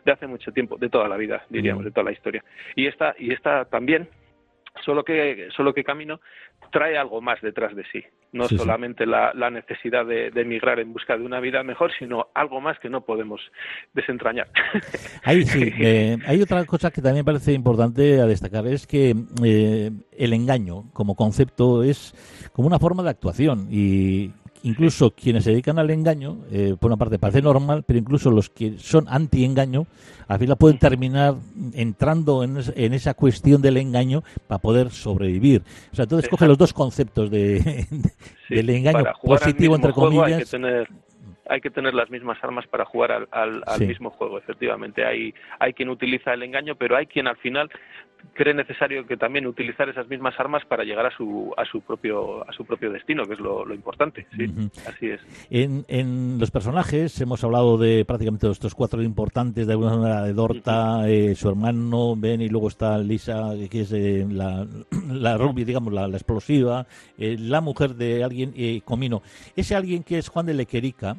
de 0.04 0.12
hace 0.12 0.26
mucho 0.26 0.52
tiempo 0.52 0.76
de 0.76 0.88
toda 0.88 1.08
la 1.08 1.16
vida 1.16 1.44
diríamos 1.48 1.84
de 1.84 1.90
toda 1.90 2.04
la 2.04 2.12
historia. 2.12 2.44
Y 2.74 2.86
esta 2.86 3.14
y 3.18 3.32
esta 3.32 3.64
también 3.66 4.08
solo 4.84 5.04
que, 5.04 5.48
solo 5.56 5.72
que 5.72 5.84
Camino 5.84 6.20
trae 6.70 6.96
algo 6.96 7.20
más 7.20 7.40
detrás 7.40 7.74
de 7.74 7.84
sí. 7.92 8.04
No 8.32 8.48
solamente 8.48 9.06
La, 9.06 9.32
necesidad 9.50 10.04
de, 10.04 10.28
emigrar 10.34 10.78
en 10.80 10.92
busca 10.92 11.16
de 11.16 11.24
una 11.24 11.40
vida 11.40 11.62
mejor, 11.62 11.90
sino 11.98 12.28
algo 12.34 12.60
más 12.60 12.78
que 12.78 12.90
no 12.90 13.02
podemos 13.02 13.40
desentrañar. 13.94 14.48
Ahí 15.24 15.44
sí. 15.44 15.72
Eh, 15.86 16.16
hay 16.26 16.42
otra 16.42 16.64
cosa 16.64 16.90
que 16.90 17.00
también 17.00 17.24
parece 17.24 17.52
importante 17.52 18.20
a 18.20 18.26
destacar, 18.26 18.66
es 18.66 18.86
que 18.86 19.14
eh, 19.44 19.90
el 20.12 20.32
engaño 20.32 20.90
como 20.92 21.14
concepto 21.14 21.82
es 21.82 22.12
como 22.52 22.66
una 22.66 22.78
forma 22.78 23.02
de 23.02 23.10
actuación 23.10 23.68
y 23.70 24.32
incluso 24.66 25.12
quienes 25.12 25.44
se 25.44 25.50
dedican 25.50 25.78
al 25.78 25.90
engaño, 25.90 26.38
eh, 26.50 26.74
por 26.78 26.90
una 26.90 26.96
parte 26.96 27.20
parece 27.20 27.40
normal, 27.40 27.84
pero 27.86 28.00
incluso 28.00 28.32
los 28.32 28.50
que 28.50 28.78
son 28.78 29.06
anti-engaño, 29.08 29.86
al 30.26 30.40
final 30.40 30.56
pueden 30.56 30.78
terminar 30.78 31.34
entrando 31.72 32.42
en, 32.42 32.56
esa 32.92 33.14
cuestión 33.14 33.62
del 33.62 33.76
engaño 33.76 34.22
para 34.48 34.58
poder 34.58 34.90
sobrevivir. 34.90 35.62
O 35.92 35.94
sea, 35.94 36.02
entonces 36.02 36.28
coge 36.28 36.48
los 36.48 36.58
dos 36.58 36.72
conceptos 36.72 37.30
de, 37.30 37.86
del 38.50 38.70
engaño 38.70 39.04
positivo, 39.22 39.76
entre 39.76 39.92
comillas. 39.92 40.32
Hay 40.32 40.38
que, 40.38 40.50
tener, 40.50 40.88
hay 41.48 41.60
que 41.60 41.70
tener 41.70 41.94
las 41.94 42.10
mismas 42.10 42.42
armas 42.42 42.66
para 42.66 42.84
jugar 42.84 43.12
al, 43.12 43.28
al, 43.30 43.86
mismo 43.86 44.10
juego, 44.10 44.36
efectivamente. 44.36 45.04
Hay, 45.06 45.32
hay 45.60 45.74
quien 45.74 45.90
utiliza 45.90 46.34
el 46.34 46.42
engaño, 46.42 46.74
pero 46.74 46.96
hay 46.96 47.06
quien 47.06 47.28
al 47.28 47.36
final 47.36 47.70
cree 48.34 48.54
necesario 48.54 49.06
que 49.06 49.16
también 49.16 49.46
utilizar 49.46 49.88
esas 49.88 50.08
mismas 50.08 50.38
armas 50.38 50.64
para 50.64 50.84
llegar 50.84 51.06
a 51.06 51.16
su 51.16 51.52
a 51.56 51.64
su 51.64 51.80
propio 51.80 52.48
a 52.48 52.52
su 52.52 52.64
propio 52.64 52.90
destino 52.90 53.24
que 53.24 53.34
es 53.34 53.40
lo, 53.40 53.66
importante 53.74 54.26
sí 54.36 54.46
así 54.86 55.10
es. 55.10 55.20
En, 55.50 55.84
en 55.88 56.38
los 56.38 56.50
personajes 56.50 57.20
hemos 57.20 57.42
hablado 57.44 57.78
de 57.78 58.04
prácticamente 58.04 58.50
estos 58.50 58.74
cuatro 58.74 59.02
importantes 59.02 59.66
de 59.66 59.72
alguna 59.72 59.96
manera 59.96 60.22
de 60.22 60.32
Dorta 60.32 61.08
eh, 61.08 61.34
su 61.34 61.48
hermano 61.48 62.14
Ben 62.16 62.40
y 62.40 62.48
luego 62.48 62.68
está 62.68 62.98
Lisa 62.98 63.52
que 63.70 63.80
es 63.80 63.92
eh, 63.92 64.26
la 64.28 64.66
la 65.08 65.36
Ruby 65.36 65.64
digamos 65.64 65.92
la, 65.92 66.06
explosiva 66.06 66.86
eh, 67.18 67.36
la 67.38 67.60
mujer 67.60 67.94
de 67.94 68.24
alguien 68.24 68.54
Comino. 68.84 69.22
Ese 69.54 69.74
alguien 69.74 70.02
que 70.02 70.18
es 70.18 70.28
Juan 70.28 70.46
de 70.46 70.54
Lequerica 70.54 71.16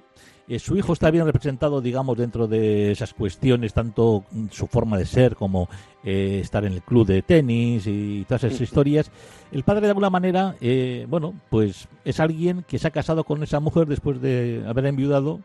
Eh, 0.50 0.60
su 0.60 0.78
hijo 0.78 0.94
está 0.94 1.12
bien 1.12 1.26
representado, 1.26 1.82
digamos, 1.82 2.18
dentro 2.18 2.48
de 2.48 2.92
esas 2.92 3.14
cuestiones, 3.14 3.74
tanto 3.74 4.24
su 4.50 4.68
forma 4.68 4.98
de 4.98 5.06
ser 5.06 5.36
como 5.36 5.68
eh, 6.06 6.40
estar 6.42 6.64
en 6.64 6.72
el 6.72 6.82
club 6.82 7.06
de 7.06 7.22
tenis 7.22 7.86
y 7.86 8.24
todas 8.26 8.46
esas 8.46 8.62
historias. 8.62 9.12
El 9.52 9.64
padre, 9.64 9.82
de 9.82 9.88
alguna 9.90 10.10
manera, 10.10 10.56
eh, 10.62 11.06
bueno, 11.10 11.34
pues 11.50 11.90
es 12.06 12.22
alguien 12.22 12.64
que 12.66 12.80
se 12.80 12.88
ha 12.88 12.92
casado 12.92 13.26
con 13.26 13.44
esa 13.44 13.60
mujer 13.60 13.88
después 13.88 14.22
de 14.22 14.64
haber 14.66 14.86
enviudado 14.86 15.42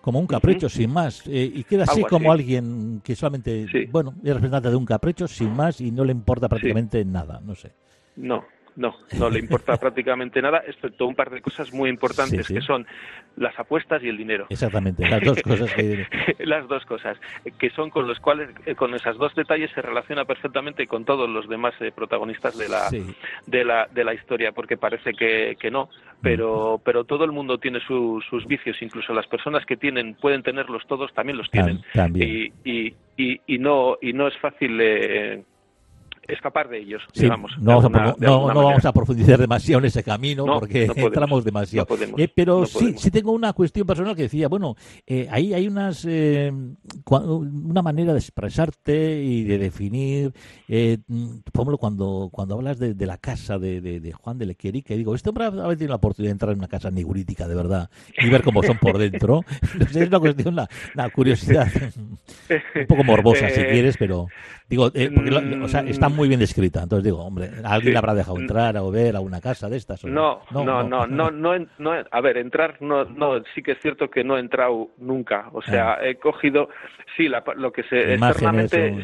como 0.00 0.20
un 0.20 0.28
capricho, 0.28 0.68
sin 0.68 0.92
más. 0.92 1.24
y 1.26 1.64
queda 1.64 1.82
así 1.82 2.04
como 2.04 2.30
alguien 2.30 3.00
que 3.02 3.16
solamente, 3.16 3.66
bueno, 3.90 4.14
es 4.22 4.32
representante 4.32 4.70
de 4.70 4.76
un 4.76 4.86
capricho, 4.86 5.26
sin 5.26 5.52
más, 5.52 5.80
y 5.80 5.90
no 5.90 6.04
le 6.04 6.12
importa 6.12 6.48
prácticamente 6.48 7.04
nada, 7.04 7.40
no 7.44 7.56
sé. 7.56 7.72
No, 8.14 8.44
no, 8.76 8.96
no 9.18 9.30
le 9.30 9.40
importa 9.40 9.76
prácticamente 9.80 10.40
nada, 10.42 10.62
excepto 10.66 11.06
un 11.06 11.14
par 11.14 11.30
de 11.30 11.40
cosas 11.40 11.72
muy 11.72 11.90
importantes, 11.90 12.46
que 12.46 12.60
son 12.60 12.86
las 13.36 13.58
apuestas 13.58 14.02
y 14.02 14.08
el 14.08 14.16
dinero. 14.16 14.46
Exactamente, 14.50 15.08
las 15.08 15.22
dos 15.22 15.42
cosas 15.42 15.72
que... 15.74 16.06
las 16.44 16.68
dos 16.68 16.84
cosas, 16.84 17.18
que 17.58 17.70
son 17.70 17.90
con 17.90 18.06
los 18.06 18.20
cuales, 18.20 18.50
eh, 18.66 18.74
con 18.74 18.94
esos 18.94 19.16
dos 19.18 19.34
detalles 19.34 19.70
se 19.72 19.82
relaciona 19.82 20.24
perfectamente 20.24 20.86
con 20.86 21.04
todos 21.04 21.28
los 21.28 21.48
demás 21.48 21.74
eh, 21.80 21.90
protagonistas 21.94 22.56
de 22.56 22.68
la, 22.68 22.90
de 23.46 23.64
la, 23.64 23.88
de 23.92 24.04
la 24.04 24.14
historia, 24.14 24.52
porque 24.52 24.76
parece 24.76 25.12
que, 25.14 25.56
que 25.58 25.70
no, 25.70 25.88
pero, 26.20 26.80
pero 26.84 27.04
todo 27.04 27.24
el 27.24 27.32
mundo 27.32 27.58
tiene 27.58 27.80
sus 27.80 28.46
vicios, 28.46 28.80
incluso 28.82 29.12
las 29.14 29.26
personas 29.26 29.64
que 29.64 29.76
tienen, 29.76 30.14
pueden 30.14 30.42
tenerlos 30.42 30.86
todos, 30.86 31.12
también 31.14 31.38
los 31.38 31.50
tienen. 31.50 31.80
También. 31.92 32.52
Y, 32.64 32.94
y, 33.16 33.40
y, 33.46 33.58
no, 33.58 33.96
y 34.00 34.12
no 34.12 34.28
es 34.28 34.36
fácil... 34.38 34.78
Eh, 34.80 35.42
escapar 36.28 36.68
de 36.68 36.78
ellos, 36.78 37.02
digamos. 37.14 37.52
No, 37.58 37.80
vamos 37.80 38.84
a, 38.84 38.92
profundizar 38.92 39.38
demasiado 39.38 39.80
en 39.80 39.86
ese 39.86 40.02
camino 40.02 40.46
porque 40.46 40.84
entramos 40.96 41.44
demasiado. 41.44 41.86
Eh, 42.16 42.28
pero 42.34 42.66
sí, 42.66 42.94
sí 42.96 43.10
tengo 43.10 43.32
una 43.32 43.52
cuestión 43.52 43.86
personal 43.86 44.16
que 44.16 44.22
decía, 44.22 44.48
bueno, 44.48 44.76
eh, 45.06 45.28
ahí 45.30 45.54
hay 45.54 45.68
unas 45.68 46.04
eh, 46.08 46.52
una 47.08 47.82
manera 47.82 48.12
de 48.12 48.18
expresarte 48.18 49.22
y 49.22 49.44
de 49.44 49.58
definir, 49.58 50.32
eh, 50.68 50.98
por 51.06 51.62
ejemplo, 51.62 51.78
cuando, 51.78 52.28
cuando 52.32 52.54
hablas 52.54 52.78
de, 52.78 52.94
la 53.06 53.18
casa 53.18 53.58
de, 53.58 53.80
de, 53.80 54.12
Juan 54.12 54.38
de 54.38 54.46
Lequerica, 54.46 54.94
digo, 54.94 55.14
este 55.14 55.28
hombre 55.28 55.44
a 55.46 55.50
veces 55.50 55.78
tiene 55.78 55.90
la 55.90 55.96
oportunidad 55.96 56.30
de 56.30 56.32
entrar 56.32 56.52
en 56.52 56.58
una 56.58 56.68
casa 56.68 56.90
nigurítica 56.90 57.46
de 57.46 57.54
verdad 57.54 57.90
y 58.18 58.28
ver 58.28 58.42
cómo 58.42 58.62
son 58.62 58.78
por 58.78 58.98
dentro. 58.98 59.42
es 59.80 60.08
una 60.08 60.18
cuestión, 60.18 60.54
una, 60.94 61.10
curiosidad 61.10 61.68
un 62.74 62.86
poco 62.86 63.04
morbosa 63.04 63.48
si 63.50 63.62
quieres, 63.62 63.96
pero 63.96 64.26
digo, 64.68 64.90
porque, 64.92 65.60
o 65.62 65.68
sea, 65.68 65.80
está 65.80 66.08
muy 66.16 66.28
bien 66.28 66.40
descrita. 66.40 66.82
Entonces 66.82 67.04
digo, 67.04 67.24
hombre, 67.24 67.50
alguien 67.64 67.94
la 67.94 68.00
habrá 68.00 68.14
dejado 68.14 68.38
entrar 68.38 68.76
o 68.78 68.90
ver 68.90 69.16
a 69.16 69.20
una 69.20 69.40
casa 69.40 69.68
de 69.68 69.76
estas. 69.76 70.04
no, 70.04 70.42
no, 70.50 70.82
no, 70.82 71.06
no, 71.06 71.30
no, 71.30 71.92
a 72.10 72.20
ver, 72.20 72.38
entrar, 72.38 72.76
no, 72.80 73.04
no, 73.04 73.42
sí 73.54 73.62
que 73.62 73.72
es 73.72 73.78
cierto 73.80 74.10
que 74.10 74.24
no 74.24 74.36
he 74.36 74.40
entrado 74.40 74.88
nunca. 74.98 75.48
O 75.52 75.62
sea, 75.62 75.94
ah. 75.94 75.98
he 76.06 76.16
cogido, 76.16 76.68
sí, 77.16 77.28
lo 77.28 77.72
que 77.72 77.82
se 77.84 78.14
externamente. 78.14 78.94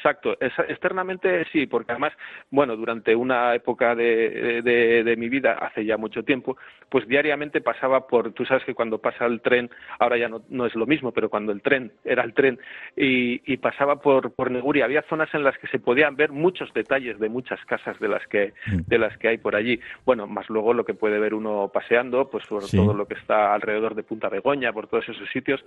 Exacto, 0.00 0.34
externamente 0.40 1.44
sí, 1.52 1.66
porque 1.66 1.92
además, 1.92 2.14
bueno, 2.50 2.74
durante 2.74 3.14
una 3.14 3.54
época 3.54 3.94
de, 3.94 4.62
de, 4.62 5.16
mi 5.18 5.28
vida, 5.28 5.58
hace 5.60 5.84
ya 5.84 5.98
mucho 5.98 6.22
tiempo, 6.22 6.56
pues 6.88 7.06
diariamente 7.06 7.60
pasaba 7.60 8.06
por, 8.06 8.32
tú 8.32 8.46
sabes 8.46 8.64
que 8.64 8.74
cuando 8.74 8.96
pasa 8.96 9.26
el 9.26 9.42
tren, 9.42 9.68
ahora 9.98 10.16
ya 10.16 10.30
no, 10.30 10.40
no 10.48 10.64
es 10.64 10.74
lo 10.74 10.86
mismo, 10.86 11.12
pero 11.12 11.28
cuando 11.28 11.52
el 11.52 11.60
tren 11.60 11.92
era 12.02 12.24
el 12.24 12.32
tren 12.32 12.58
y, 12.96 13.42
y 13.52 13.58
pasaba 13.58 14.00
por, 14.00 14.32
por 14.32 14.50
Neguria, 14.50 14.86
había 14.86 15.02
zonas 15.02 15.28
en 15.34 15.44
las 15.44 15.58
que 15.58 15.66
se 15.66 15.78
podían 15.78 16.16
ver 16.16 16.32
muchos 16.32 16.72
detalles 16.72 17.18
de 17.18 17.28
muchas 17.28 17.62
casas 17.66 18.00
de 18.00 18.08
las 18.08 18.26
que, 18.28 18.54
mm. 18.68 18.80
de 18.86 18.98
las 18.98 19.18
que 19.18 19.28
hay 19.28 19.36
por 19.36 19.54
allí. 19.54 19.80
Bueno, 20.06 20.26
más 20.26 20.48
luego 20.48 20.72
lo 20.72 20.86
que 20.86 20.94
puede 20.94 21.18
ver 21.18 21.34
uno 21.34 21.70
paseando, 21.70 22.30
pues 22.30 22.46
por 22.46 22.66
todo 22.70 22.94
lo 22.94 23.06
que 23.06 23.14
está 23.14 23.52
alrededor 23.52 23.94
de 23.94 24.02
Punta 24.02 24.30
Begoña, 24.30 24.72
por 24.72 24.86
todos 24.86 25.06
esos 25.10 25.28
sitios 25.28 25.62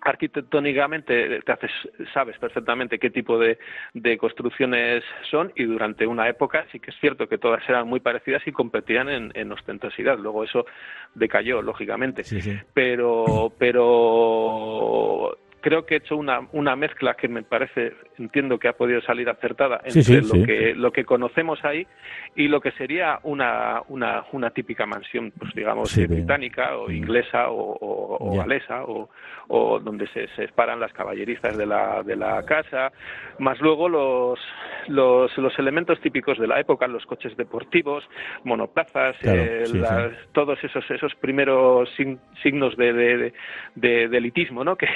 arquitectónicamente 0.00 1.40
te 1.42 1.52
haces, 1.52 1.70
sabes 2.12 2.38
perfectamente 2.38 2.98
qué 2.98 3.10
tipo 3.10 3.38
de, 3.38 3.58
de, 3.94 4.18
construcciones 4.18 5.04
son 5.30 5.52
y 5.56 5.64
durante 5.64 6.06
una 6.06 6.28
época 6.28 6.66
sí 6.72 6.80
que 6.80 6.90
es 6.90 6.96
cierto 7.00 7.28
que 7.28 7.38
todas 7.38 7.66
eran 7.68 7.86
muy 7.86 8.00
parecidas 8.00 8.46
y 8.46 8.52
competían 8.52 9.08
en, 9.08 9.32
en 9.34 9.52
ostentosidad. 9.52 10.18
Luego 10.18 10.44
eso 10.44 10.66
decayó, 11.14 11.62
lógicamente. 11.62 12.22
Pero, 12.72 13.52
pero 13.58 15.36
creo 15.60 15.86
que 15.86 15.94
he 15.94 15.98
hecho 15.98 16.16
una, 16.16 16.40
una 16.52 16.76
mezcla 16.76 17.14
que 17.14 17.28
me 17.28 17.42
parece, 17.42 17.92
entiendo 18.18 18.58
que 18.58 18.68
ha 18.68 18.72
podido 18.72 19.00
salir 19.02 19.28
acertada 19.28 19.80
entre 19.84 20.22
lo, 20.22 20.44
Que, 20.44 20.74
lo 20.74 20.92
que 20.92 21.04
conocemos 21.04 21.64
ahí 21.64 21.86
y 22.36 22.48
lo 22.48 22.60
que 22.60 22.72
sería 22.72 23.20
una, 23.22 23.82
una, 23.88 24.24
una 24.32 24.50
típica 24.50 24.86
mansión, 24.86 25.32
pues 25.38 25.54
digamos, 25.54 25.94
británica 25.96 26.76
o 26.76 26.90
inglesa 26.90 27.50
o, 27.50 27.76
o, 27.80 28.36
galesa 28.36 28.84
o, 28.84 29.10
o, 29.48 29.78
donde 29.78 30.06
se, 30.08 30.28
se 30.36 30.48
paran 30.48 30.80
las 30.80 30.92
caballerizas 30.92 31.56
de 31.56 31.66
la, 31.66 32.02
de 32.02 32.16
la 32.16 32.42
casa, 32.44 32.92
más 33.38 33.60
luego 33.60 33.88
los, 33.88 34.38
los, 34.88 35.36
los 35.38 35.58
elementos 35.58 36.00
típicos 36.00 36.38
de 36.38 36.46
la 36.46 36.60
época, 36.60 36.86
los 36.86 37.04
coches 37.06 37.36
deportivos, 37.36 38.08
monoplazas, 38.44 39.16
eh, 39.22 39.64
todos 40.32 40.62
esos, 40.62 40.88
esos 40.90 41.14
primeros 41.16 41.88
signos 42.42 42.76
de, 42.76 42.92
de, 42.92 43.32
de, 43.74 44.16
elitismo 44.16 44.64
¿no? 44.64 44.76
que, 44.76 44.86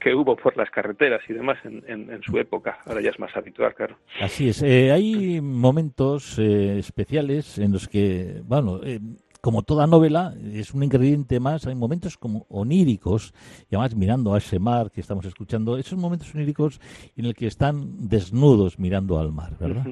que 0.00 0.14
hubo 0.14 0.36
por 0.36 0.56
las 0.56 0.70
carreteras 0.70 1.20
y 1.28 1.32
demás 1.32 1.58
en, 1.64 1.82
en, 1.88 2.22
su 2.22 2.38
época. 2.38 2.78
Ahora 2.86 3.00
ya 3.00 3.10
es 3.10 3.18
más 3.18 3.36
habitual, 3.36 3.74
claro. 3.74 3.96
Así 4.20 4.48
es. 4.48 4.62
Eh, 4.62 4.92
hay 4.92 5.40
momentos 5.40 6.38
eh, 6.38 6.78
especiales 6.78 7.58
en 7.58 7.72
los 7.72 7.88
que, 7.88 8.40
bueno, 8.44 8.80
eh, 8.84 9.00
como 9.44 9.62
toda 9.62 9.86
novela, 9.86 10.34
es 10.54 10.72
un 10.72 10.82
ingrediente 10.84 11.38
más, 11.38 11.66
hay 11.66 11.74
momentos 11.74 12.16
como 12.16 12.46
oníricos, 12.48 13.34
y 13.70 13.74
además 13.74 13.94
mirando 13.94 14.32
a 14.32 14.38
ese 14.38 14.58
mar 14.58 14.90
que 14.90 15.02
estamos 15.02 15.26
escuchando, 15.26 15.76
esos 15.76 15.98
momentos 15.98 16.34
oníricos 16.34 16.80
en 17.14 17.26
el 17.26 17.34
que 17.34 17.46
están 17.46 18.08
desnudos 18.08 18.78
mirando 18.78 19.18
al 19.18 19.32
mar, 19.32 19.54
¿verdad? 19.60 19.84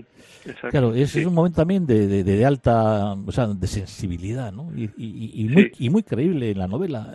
claro, 0.71 0.95
es, 0.95 1.15
es, 1.17 1.27
un 1.27 1.35
momento 1.35 1.57
también 1.57 1.85
de, 1.85 2.25
de, 2.25 2.47
alta, 2.47 3.13
o 3.13 3.31
sea, 3.31 3.47
de 3.49 3.67
sensibilidad, 3.67 4.53
¿no? 4.53 4.73
Y, 4.75 4.91
y, 4.97 5.45
muy, 5.51 5.71
y 5.79 5.91
muy 5.91 6.03
creíble 6.03 6.53
en 6.53 6.59
la 6.59 6.67
novela. 6.67 7.15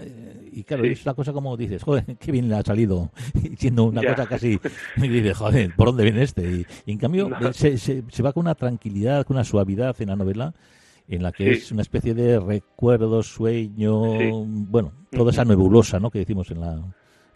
Y 0.52 0.64
claro, 0.64 0.86
es 0.86 1.04
una 1.06 1.16
cosa 1.16 1.34
como 1.34 1.58
dices, 1.58 1.82
joder, 1.82 2.06
qué 2.20 2.32
bien 2.32 2.50
le 2.50 2.56
ha 2.56 2.62
salido, 2.62 3.12
siendo 3.58 3.86
una 3.86 4.04
cosa 4.04 4.28
casi, 4.28 4.60
y 4.98 5.08
dices, 5.08 5.36
joder, 5.36 5.74
¿por 5.76 5.88
dónde 5.88 6.04
viene 6.04 6.22
este? 6.22 6.66
Y, 6.86 6.92
en 6.92 7.00
cambio, 7.00 7.32
se, 7.52 7.80
se, 7.80 8.04
se 8.08 8.22
va 8.22 8.32
con 8.32 8.42
una 8.42 8.54
tranquilidad, 8.54 9.26
con 9.26 9.38
una 9.38 9.44
suavidad 9.44 10.00
en 10.00 10.10
la 10.10 10.16
novela 10.16 10.54
en 11.08 11.24
la 11.24 11.32
que 11.32 11.52
es 11.52 11.72
una 11.72 11.82
especie 11.82 12.14
de 12.14 12.40
recuerdo, 12.40 13.24
sueño, 13.24 14.46
bueno, 14.46 14.94
toda 15.12 15.32
esa 15.32 15.46
nebulosa, 15.46 16.00
¿no? 16.00 16.12
Que 16.12 16.20
decimos 16.20 16.52
en 16.52 16.62
la, 16.62 16.82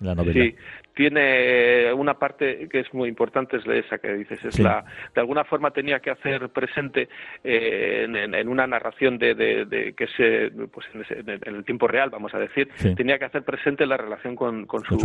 la 0.02 0.16
novela. 0.16 0.34
Sí, 0.34 0.56
tiene 0.94 1.94
una 1.94 2.16
parte 2.16 2.68
que 2.70 2.80
es 2.82 2.94
muy 2.94 3.08
importante, 3.08 3.58
es 3.58 3.66
esa 3.66 3.98
que 3.98 4.14
dices, 4.14 4.44
es 4.44 4.60
la, 4.60 4.84
de 5.16 5.22
alguna 5.22 5.44
forma 5.44 5.72
tenía 5.72 6.00
que 6.00 6.12
hacer 6.12 6.50
presente 6.50 7.08
eh, 7.44 8.06
en, 8.08 8.48
una 8.48 8.68
narración 8.68 9.18
de, 9.18 9.34
de, 9.34 9.94
que 9.94 10.08
se, 10.08 10.52
pues 10.68 10.86
en, 10.94 11.56
el 11.56 11.64
tiempo 11.64 11.88
real, 11.88 12.10
vamos 12.10 12.34
a 12.34 12.40
decir, 12.40 12.70
tenía 12.96 13.18
que 13.18 13.26
hacer 13.26 13.44
presente 13.44 13.86
la 13.86 13.98
relación 13.98 14.36
con, 14.36 14.66
con, 14.66 14.84
su, 14.84 14.98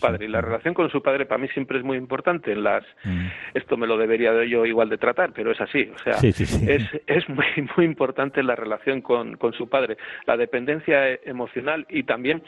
padre, 0.00 0.26
Y 0.26 0.28
la 0.28 0.40
relación 0.40 0.74
con 0.74 0.90
su 0.90 1.02
padre 1.02 1.26
para 1.26 1.38
mí 1.38 1.48
siempre 1.48 1.78
es 1.78 1.84
muy 1.84 1.96
importante. 1.96 2.52
En 2.52 2.62
las, 2.62 2.84
mm. 3.04 3.26
Esto 3.54 3.76
me 3.76 3.86
lo 3.86 3.96
debería 3.96 4.44
yo 4.44 4.64
igual 4.64 4.88
de 4.88 4.98
tratar, 4.98 5.32
pero 5.32 5.50
es 5.50 5.60
así. 5.60 5.90
O 5.94 5.98
sea, 5.98 6.14
es, 6.22 6.88
es 7.06 7.28
muy, 7.28 7.46
muy 7.76 7.84
importante 7.84 8.42
la 8.42 8.54
relación 8.54 9.00
con, 9.00 9.36
con 9.36 9.52
su 9.52 9.68
padre, 9.68 9.96
la 10.26 10.36
dependencia 10.36 11.14
emocional 11.24 11.86
y 11.88 12.04
también 12.04 12.42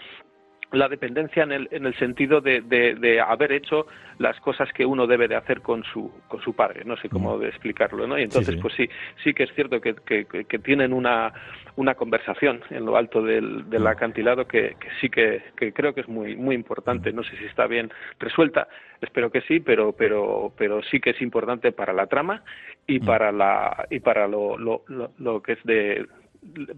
la 0.75 0.89
dependencia 0.89 1.43
en 1.43 1.53
el, 1.53 1.69
en 1.71 1.87
el 1.87 1.95
sentido 1.97 2.41
de, 2.41 2.61
de, 2.61 3.21
haber 3.21 3.53
hecho 3.53 3.87
las 4.19 4.39
cosas 4.41 4.73
que 4.73 4.87
uno 4.87 5.07
debe 5.07 5.29
de 5.29 5.37
hacer 5.37 5.61
con 5.61 5.85
su, 5.85 6.11
con 6.29 6.41
su 6.41 6.55
padre, 6.55 6.85
no 6.85 6.97
sé 6.97 7.09
cómo 7.09 7.39
de 7.39 7.49
explicarlo, 7.49 8.07
¿no? 8.07 8.19
Y 8.19 8.23
entonces, 8.23 8.57
pues 8.61 8.75
sí, 8.75 8.89
sí 9.23 9.35
que 9.35 9.45
es 9.45 9.55
cierto 9.55 9.81
que, 9.81 9.95
que, 9.95 10.25
que, 10.25 10.59
tienen 10.59 10.93
una, 10.93 11.33
una 11.77 11.95
conversación 11.95 12.63
en 12.71 12.85
lo 12.85 12.97
alto 12.97 13.23
del, 13.23 13.69
del 13.69 13.87
acantilado 13.87 14.47
que, 14.47 14.77
que 14.79 14.89
sí 15.01 15.09
que, 15.09 15.43
que 15.57 15.73
creo 15.73 15.95
que 15.95 16.03
es 16.03 16.09
muy, 16.09 16.37
muy 16.37 16.55
importante, 16.55 17.13
no 17.13 17.23
sé 17.23 17.37
si 17.37 17.45
está 17.45 17.67
bien 17.67 17.91
resuelta, 18.19 18.69
espero 19.01 19.31
que 19.31 19.43
sí, 19.43 19.61
pero, 19.61 19.93
pero, 19.93 20.53
pero 20.57 20.83
sí 20.83 21.01
que 21.01 21.11
es 21.11 21.23
importante 21.23 21.73
para 21.73 21.93
la 21.93 22.07
trama 22.07 22.43
y 22.87 23.01
para 23.01 23.33
la, 23.33 23.87
y 23.91 24.01
para 24.01 24.27
lo, 24.29 24.57
lo, 24.59 24.83
lo 25.19 25.43
que 25.43 25.53
es 25.53 25.65
de, 25.65 26.07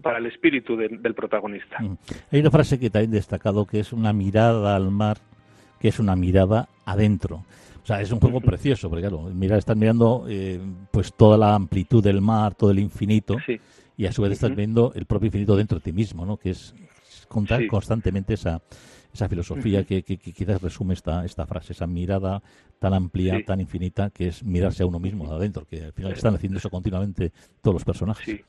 para 0.01 0.19
el 0.19 0.25
espíritu 0.25 0.75
del 0.75 1.13
protagonista. 1.13 1.79
Mm. 1.79 1.97
Hay 2.31 2.39
una 2.39 2.51
frase 2.51 2.79
que 2.79 2.89
también 2.89 3.11
destacado 3.11 3.65
que 3.65 3.79
es 3.79 3.93
una 3.93 4.13
mirada 4.13 4.75
al 4.75 4.91
mar, 4.91 5.17
que 5.79 5.89
es 5.89 5.99
una 5.99 6.15
mirada 6.15 6.69
adentro. 6.85 7.43
O 7.83 7.85
sea, 7.87 8.01
es 8.01 8.11
un 8.11 8.19
juego 8.19 8.41
precioso, 8.41 8.89
porque 8.89 9.07
claro, 9.07 9.21
mirar, 9.33 9.59
estás 9.59 9.77
mirando 9.77 10.25
eh, 10.27 10.59
pues 10.91 11.13
toda 11.13 11.37
la 11.37 11.55
amplitud 11.55 12.03
del 12.03 12.19
mar, 12.19 12.53
todo 12.53 12.71
el 12.71 12.79
infinito, 12.79 13.37
y 13.95 14.05
a 14.05 14.11
su 14.11 14.21
vez 14.21 14.33
estás 14.33 14.53
viendo 14.53 14.91
el 14.93 15.05
propio 15.05 15.27
infinito 15.27 15.55
dentro 15.55 15.79
de 15.79 15.83
ti 15.83 15.93
mismo, 15.93 16.25
¿no? 16.25 16.35
Que 16.35 16.49
es 16.49 16.75
contar 17.29 17.65
constantemente 17.67 18.33
esa, 18.33 18.61
esa 19.13 19.29
filosofía 19.29 19.85
que, 19.85 20.03
que, 20.03 20.17
quizás 20.17 20.61
resume 20.61 20.95
esta, 20.95 21.23
esta 21.23 21.45
frase, 21.45 21.73
esa 21.73 21.87
mirada 21.87 22.41
tan 22.77 22.93
amplia, 22.93 23.43
tan 23.45 23.61
infinita, 23.61 24.09
que 24.09 24.27
es 24.27 24.43
mirarse 24.43 24.83
a 24.83 24.85
uno 24.85 24.99
mismo 24.99 25.31
adentro, 25.31 25.65
que 25.65 25.85
al 25.85 25.93
final 25.93 26.11
están 26.11 26.35
haciendo 26.35 26.57
eso 26.57 26.69
continuamente 26.69 27.31
todos 27.61 27.75
los 27.75 27.85
personajes. 27.85 28.41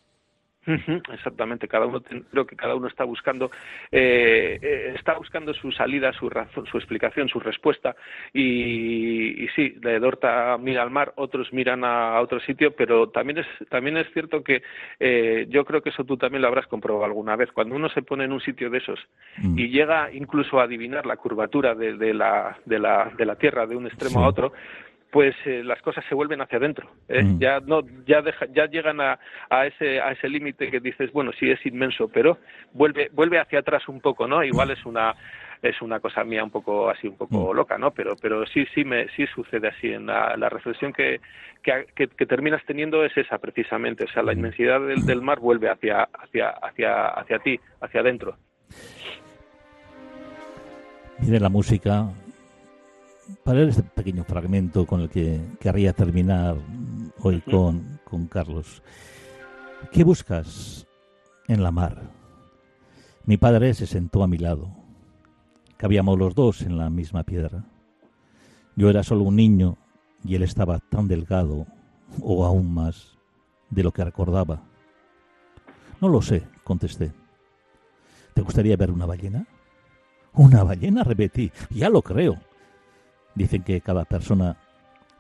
Exactamente, 1.13 1.69
cada 1.69 1.87
uno 1.87 2.03
creo 2.03 2.47
que 2.47 2.57
cada 2.57 2.75
uno 2.75 2.89
está 2.89 3.05
buscando 3.05 3.51
eh, 3.91 4.59
eh, 4.61 4.93
está 4.97 5.15
buscando 5.15 5.55
su 5.55 5.73
salida, 5.73 6.13
su 6.13 6.29
razón, 6.29 6.67
su 6.67 6.77
explicación, 6.77 7.29
su 7.29 7.41
respuesta 7.41 7.97
y, 8.33 9.45
y, 9.45 9.49
sí, 9.57 9.75
de 9.79 9.99
Dorta 9.99 10.59
mira 10.59 10.83
al 10.83 10.91
mar, 10.91 11.13
otros 11.17 11.53
miran 11.53 11.85
a, 11.85 12.21
otro 12.21 12.41
sitio, 12.41 12.75
pero 12.77 13.09
también 13.09 13.39
es 13.39 13.69
también 13.69 13.97
es 13.97 14.07
cierto 14.13 14.43
que 14.43 14.63
eh, 15.01 15.47
yo 15.49 15.65
creo 15.65 15.83
que 15.83 15.91
eso 15.91 16.05
tú 16.05 16.17
también 16.17 16.43
lo 16.43 16.49
habrás 16.49 16.67
comprobado 16.67 17.05
alguna 17.05 17.37
vez. 17.37 17.51
Cuando 17.53 17.75
uno 17.75 17.89
se 17.89 18.03
pone 18.03 18.25
en 18.25 18.33
un 18.33 18.41
sitio 18.41 18.71
de 18.71 18.79
esos 18.79 19.01
mm. 19.39 19.59
y 19.59 19.69
llega 19.69 20.13
incluso 20.13 20.61
a 20.61 20.65
adivinar 20.65 21.07
la 21.07 21.17
curvatura 21.17 21.75
de, 21.75 21.97
de, 21.97 22.15
la, 22.15 22.59
de, 22.65 22.79
la, 22.79 23.11
de 23.17 23.25
la 23.25 23.37
Tierra 23.37 23.67
de 23.67 23.77
un 23.77 23.87
extremo 23.87 24.23
a 24.23 24.29
otro, 24.29 24.53
pues 25.11 25.35
eh, 25.47 25.63
las 25.65 25.81
cosas 25.81 26.05
se 26.09 26.15
vuelven 26.15 26.41
hacia 26.41 26.59
adentro 26.59 26.91
¿eh? 27.09 27.23
mm. 27.23 27.39
ya 27.39 27.61
no 27.61 27.81
ya 28.07 28.21
deja, 28.21 28.47
ya 28.53 28.67
llegan 28.67 29.01
a, 29.01 29.19
a 29.49 29.67
ese 29.67 30.01
a 30.01 30.13
ese 30.13 30.29
límite 30.29 30.71
que 30.71 30.81
dices 30.81 31.13
bueno 31.13 31.33
sí 31.39 31.51
es 31.51 31.65
inmenso 31.65 32.09
pero 32.09 32.39
vuelve 32.73 33.11
vuelve 33.13 33.39
hacia 33.39 33.61
atrás 33.61 33.89
un 33.89 34.01
poco 34.01 34.27
no 34.27 34.45
igual 34.45 34.71
es 34.71 34.85
una 34.85 35.15
es 35.63 35.81
una 35.83 35.99
cosa 35.99 36.25
mía 36.25 36.45
un 36.45 36.51
poco 36.51 36.91
así 36.91 37.09
un 37.09 37.17
poco 37.17 37.53
mm. 37.53 37.57
loca 37.57 37.79
no 37.79 37.91
pero 37.91 38.17
pero 38.21 38.47
sí 38.47 38.67
sí 38.75 38.85
me 38.85 39.09
sí 39.17 39.27
sucede 39.35 39.69
así 39.69 39.89
en 39.89 40.07
la, 40.07 40.37
la 40.37 40.49
reflexión 40.49 40.93
que, 40.93 41.21
que, 41.63 41.87
que, 41.95 42.27
terminas 42.27 42.63
teniendo 42.67 43.05
es 43.05 43.17
esa 43.17 43.39
precisamente 43.39 44.05
o 44.05 44.09
sea 44.09 44.23
la 44.23 44.33
mm. 44.33 44.39
inmensidad 44.39 44.81
del, 44.81 45.07
del 45.07 45.23
mar 45.23 45.41
vuelve 45.41 45.71
hacia 45.71 46.03
hacia 46.03 46.51
hacia 46.51 47.09
hacia 47.09 47.39
ti 47.39 47.59
hacia 47.81 48.01
adentro 48.01 48.37
Mire 51.21 51.41
la 51.41 51.49
música 51.49 52.05
para 53.45 53.63
este 53.63 53.83
pequeño 53.83 54.25
fragmento 54.25 54.87
con 54.87 55.01
el 55.01 55.09
que 55.09 55.41
querría 55.61 55.93
terminar 55.93 56.57
hoy 57.21 57.41
con, 57.41 58.01
con 58.05 58.27
Carlos. 58.27 58.83
¿Qué 59.93 60.05
buscas 60.05 60.87
en 61.47 61.63
la 61.63 61.71
mar? 61.71 62.11
Mi 63.25 63.37
padre 63.37 63.75
se 63.75 63.87
sentó 63.87 64.23
a 64.23 64.27
mi 64.29 64.39
lado. 64.39 64.71
Cabíamos 65.77 66.19
los 66.19 66.35
dos 66.35 66.63
en 66.63 66.79
la 66.79 66.91
misma 66.91 67.23
piedra. 67.23 67.65
Yo 68.77 68.91
era 68.91 69.03
solo 69.03 69.25
un 69.25 69.37
niño 69.37 69.77
y 70.25 70.35
él 70.35 70.43
estaba 70.43 70.79
tan 70.79 71.09
delgado, 71.09 71.67
o 72.23 72.45
aún 72.45 72.73
más, 72.73 73.19
de 73.71 73.83
lo 73.83 73.93
que 73.93 74.05
recordaba. 74.05 74.63
No 76.01 76.09
lo 76.09 76.23
sé, 76.23 76.45
contesté. 76.65 77.13
¿Te 78.35 78.43
gustaría 78.43 78.77
ver 78.77 78.91
una 78.91 79.07
ballena? 79.07 79.47
Una 80.33 80.63
ballena, 80.63 81.03
repetí. 81.03 81.51
Ya 81.71 81.89
lo 81.91 82.03
creo. 82.03 82.39
Dicen 83.39 83.63
que 83.63 83.81
cada 83.81 84.05
persona 84.05 84.57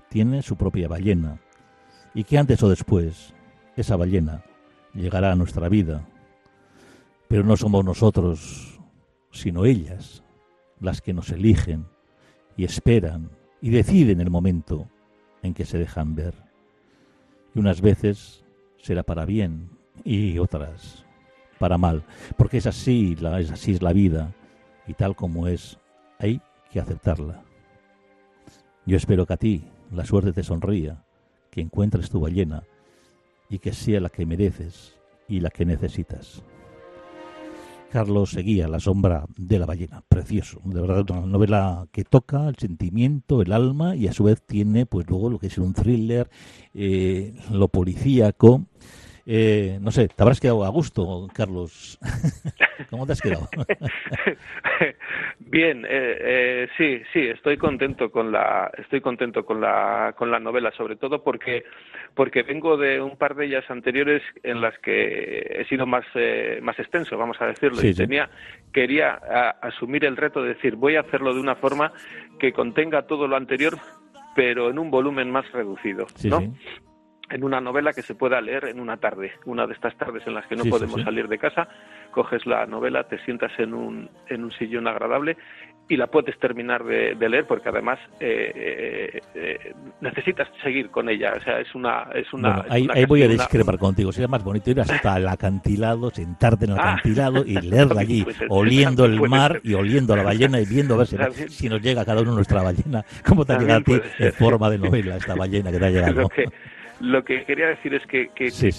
tiene 0.09 0.43
su 0.43 0.57
propia 0.57 0.89
ballena 0.89 1.39
y 2.15 2.25
que 2.25 2.37
antes 2.37 2.61
o 2.65 2.69
después 2.69 3.33
esa 3.77 3.95
ballena 3.95 4.43
llegará 4.93 5.31
a 5.31 5.37
nuestra 5.37 5.69
vida. 5.69 6.05
Pero 7.29 7.45
no 7.45 7.57
somos 7.57 7.85
nosotros, 7.85 8.81
sino 9.31 9.65
ellas, 9.67 10.25
las 10.81 11.01
que 11.01 11.13
nos 11.13 11.31
eligen 11.31 11.87
y 12.57 12.65
esperan 12.65 13.31
y 13.61 13.71
deciden 13.71 14.21
el 14.21 14.31
momento 14.31 14.89
en 15.45 15.55
que 15.55 15.65
se 15.65 15.79
dejan 15.79 16.17
ver. 16.17 16.35
Y 17.55 17.61
unas 17.61 17.81
veces 17.81 18.45
será 18.79 19.05
para 19.05 19.27
bien 19.27 19.71
y 20.03 20.41
otras 20.41 21.05
para 21.61 21.79
mal, 21.79 22.03
porque 22.37 22.57
es 22.57 22.67
así, 22.67 23.17
es 23.17 23.53
así 23.53 23.75
es 23.75 23.81
la 23.81 23.93
vida 23.93 24.35
y 24.89 24.95
tal 24.95 25.15
como 25.15 25.47
es, 25.47 25.79
hay 26.19 26.41
que 26.73 26.81
aceptarla. 26.81 27.45
Yo 28.89 28.97
espero 28.97 29.27
que 29.27 29.35
a 29.35 29.37
ti 29.37 29.65
la 29.93 30.07
suerte 30.07 30.33
te 30.33 30.43
sonría, 30.43 31.05
que 31.51 31.61
encuentres 31.61 32.09
tu 32.09 32.21
ballena 32.21 32.63
y 33.51 33.59
que 33.59 33.75
sea 33.75 34.01
la 34.01 34.09
que 34.09 34.25
mereces 34.25 34.97
y 35.29 35.41
la 35.41 35.51
que 35.51 35.67
necesitas. 35.67 36.43
Carlos 37.93 38.31
seguía 38.31 38.67
La 38.67 38.81
sombra 38.81 39.27
de 39.37 39.59
la 39.59 39.67
ballena, 39.67 40.03
precioso, 40.09 40.63
de 40.65 40.81
verdad 40.81 41.05
una 41.11 41.27
novela 41.27 41.87
que 41.93 42.05
toca 42.05 42.49
el 42.49 42.57
sentimiento, 42.57 43.43
el 43.43 43.53
alma 43.53 43.95
y 43.95 44.09
a 44.09 44.15
su 44.15 44.25
vez 44.25 44.41
tiene 44.41 44.87
pues 44.87 45.07
luego 45.07 45.29
lo 45.29 45.39
que 45.39 45.49
es 45.49 45.59
un 45.59 45.75
thriller, 45.75 46.31
eh, 46.73 47.35
lo 47.51 47.69
policíaco 47.69 48.65
eh, 49.31 49.79
no 49.83 49.91
sé, 49.91 50.09
te 50.09 50.23
habrás 50.23 50.41
quedado 50.41 50.65
a 50.65 50.71
gusto, 50.71 51.29
Carlos. 51.35 51.99
¿Cómo 52.91 53.05
te 53.05 53.13
has 53.13 53.21
quedado? 53.21 53.47
Bien, 55.41 55.85
eh, 55.85 55.89
eh, 55.91 56.69
sí, 56.79 57.03
sí, 57.13 57.29
estoy 57.29 57.59
contento 57.59 58.11
con 58.11 58.33
la, 58.33 58.71
estoy 58.79 59.03
contento 59.03 59.45
con 59.45 59.61
la, 59.61 60.15
con 60.17 60.31
la 60.31 60.41
novela, 60.41 60.73
sobre 60.73 60.97
todo 60.97 61.23
porque, 61.23 61.65
porque 62.15 62.43
vengo 62.43 62.79
de 62.79 63.03
un 63.03 63.19
par 63.19 63.35
de 63.35 63.45
ellas 63.45 63.65
anteriores 63.69 64.23
en 64.43 64.63
las 64.63 64.79
que 64.79 65.59
he 65.61 65.67
sido 65.69 65.85
más, 65.85 66.07
más 66.63 66.79
extenso, 66.79 67.19
vamos 67.19 67.37
a 67.43 67.49
decirlo, 67.49 67.87
y 67.87 67.93
tenía, 67.93 68.31
quería 68.73 69.13
asumir 69.61 70.07
el 70.07 70.17
reto 70.17 70.43
de 70.43 70.55
decir, 70.55 70.75
voy 70.77 70.97
a 70.97 71.01
hacerlo 71.01 71.35
de 71.35 71.41
una 71.41 71.57
forma 71.57 71.93
que 72.39 72.55
contenga 72.55 73.03
todo 73.03 73.29
lo 73.29 73.37
anterior, 73.37 73.77
pero 74.35 74.71
en 74.71 74.79
un 74.79 74.91
volumen 74.91 75.31
más 75.31 75.51
reducido, 75.53 76.07
¿no? 76.25 76.55
En 77.31 77.45
una 77.45 77.61
novela 77.61 77.93
que 77.93 78.03
se 78.03 78.15
pueda 78.15 78.41
leer 78.41 78.67
en 78.67 78.81
una 78.81 78.97
tarde, 78.97 79.33
una 79.45 79.67
de 79.67 79.75
estas 79.75 79.97
tardes 79.97 80.27
en 80.27 80.35
las 80.35 80.47
que 80.47 80.57
no 80.57 80.65
podemos 80.65 81.03
salir 81.03 81.29
de 81.29 81.39
casa, 81.39 81.69
coges 82.11 82.47
la 82.47 82.67
novela, 82.67 83.05
te 83.05 83.19
sientas 83.25 83.53
en 83.59 83.75
un, 83.75 84.11
en 84.29 84.45
un 84.45 84.51
sillón 84.53 84.89
agradable 84.89 85.37
y 85.91 85.97
la 85.97 86.07
puedes 86.07 86.39
terminar 86.39 86.85
de, 86.85 87.15
leer 87.29 87.47
porque 87.47 87.71
además 87.71 87.99
eh, 88.21 88.53
eh, 88.55 89.21
eh, 89.35 89.75
necesitas 90.01 90.49
seguir 90.63 90.91
con 90.91 91.09
ella, 91.09 91.33
o 91.37 91.41
sea, 91.41 91.61
es 91.61 91.75
una... 91.75 92.09
Es 92.15 92.33
una, 92.33 92.65
ahí, 92.69 92.87
voy 93.07 93.23
a 93.23 93.29
discrepar 93.29 93.79
contigo, 93.79 94.13
sería 94.13 94.29
más 94.29 94.45
bonito 94.45 94.71
ir 94.71 94.81
hasta 94.81 95.17
el 95.17 95.29
acantilado, 95.29 96.11
sentarte 96.11 96.67
en 96.67 96.73
el 96.73 96.79
ah. 96.79 96.93
acantilado 96.93 97.45
y 97.45 97.55
leerla 97.61 98.03
allí, 98.03 98.27
oliendo 98.49 99.07
el 99.07 99.21
mar 99.29 99.61
y 99.63 99.75
oliendo 99.75 100.15
la 100.15 100.23
ballena 100.23 100.61
y 100.61 100.67
viendo 100.67 100.95
a 100.95 100.99
ver 100.99 101.07
si, 101.07 101.49
si, 101.49 101.69
nos 101.69 101.81
llega 101.81 102.05
cada 102.05 102.21
uno 102.21 102.33
nuestra 102.33 102.63
ballena. 102.63 103.05
¿Cómo 103.27 103.45
te 103.45 103.55
ha 103.55 103.59
llegado 103.59 103.81
a 103.81 103.85
ti 103.85 104.01
en 104.19 104.33
forma 104.33 104.69
de 104.71 104.79
novela 104.79 105.17
esta 105.17 105.35
ballena 105.35 105.71
que 105.71 105.79
te 105.79 105.87
ha 105.87 105.91
llegado? 105.91 106.29
Lo 107.01 107.25
que 107.25 107.45
quería 107.45 107.69
decir 107.69 107.95
es 107.95 108.05
que, 108.07 108.31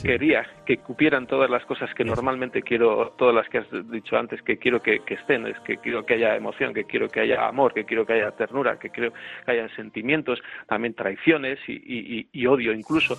quería 0.04 0.46
que 0.66 0.78
cupieran 0.78 1.26
todas 1.26 1.50
las 1.50 1.64
cosas 1.66 1.90
que 1.94 2.04
normalmente 2.04 2.62
quiero, 2.62 3.14
todas 3.18 3.34
las 3.34 3.48
que 3.48 3.60
has 3.60 3.90
dicho 3.90 4.18
antes, 4.18 4.42
que 4.42 4.58
quiero 4.58 4.82
que, 4.82 5.02
estén, 5.08 5.48
es 5.48 5.58
que 5.62 5.78
quiero 5.78 6.06
que 6.06 6.16
haya 6.16 6.36
emoción, 6.36 6.74
que 6.74 6.84
quiero 6.84 7.08
que 7.08 7.22
haya 7.22 7.48
amor, 7.48 7.74
que 7.74 7.86
quiero 7.86 8.06
que 8.06 8.14
haya 8.14 8.32
ternura, 8.32 8.78
que 8.78 8.90
quiero 8.90 9.14
que 9.46 9.52
haya 9.52 9.74
sentimientos, 9.76 10.42
también 10.68 10.94
traiciones 10.96 11.60
y, 11.68 12.46
odio 12.46 12.74
incluso, 12.74 13.18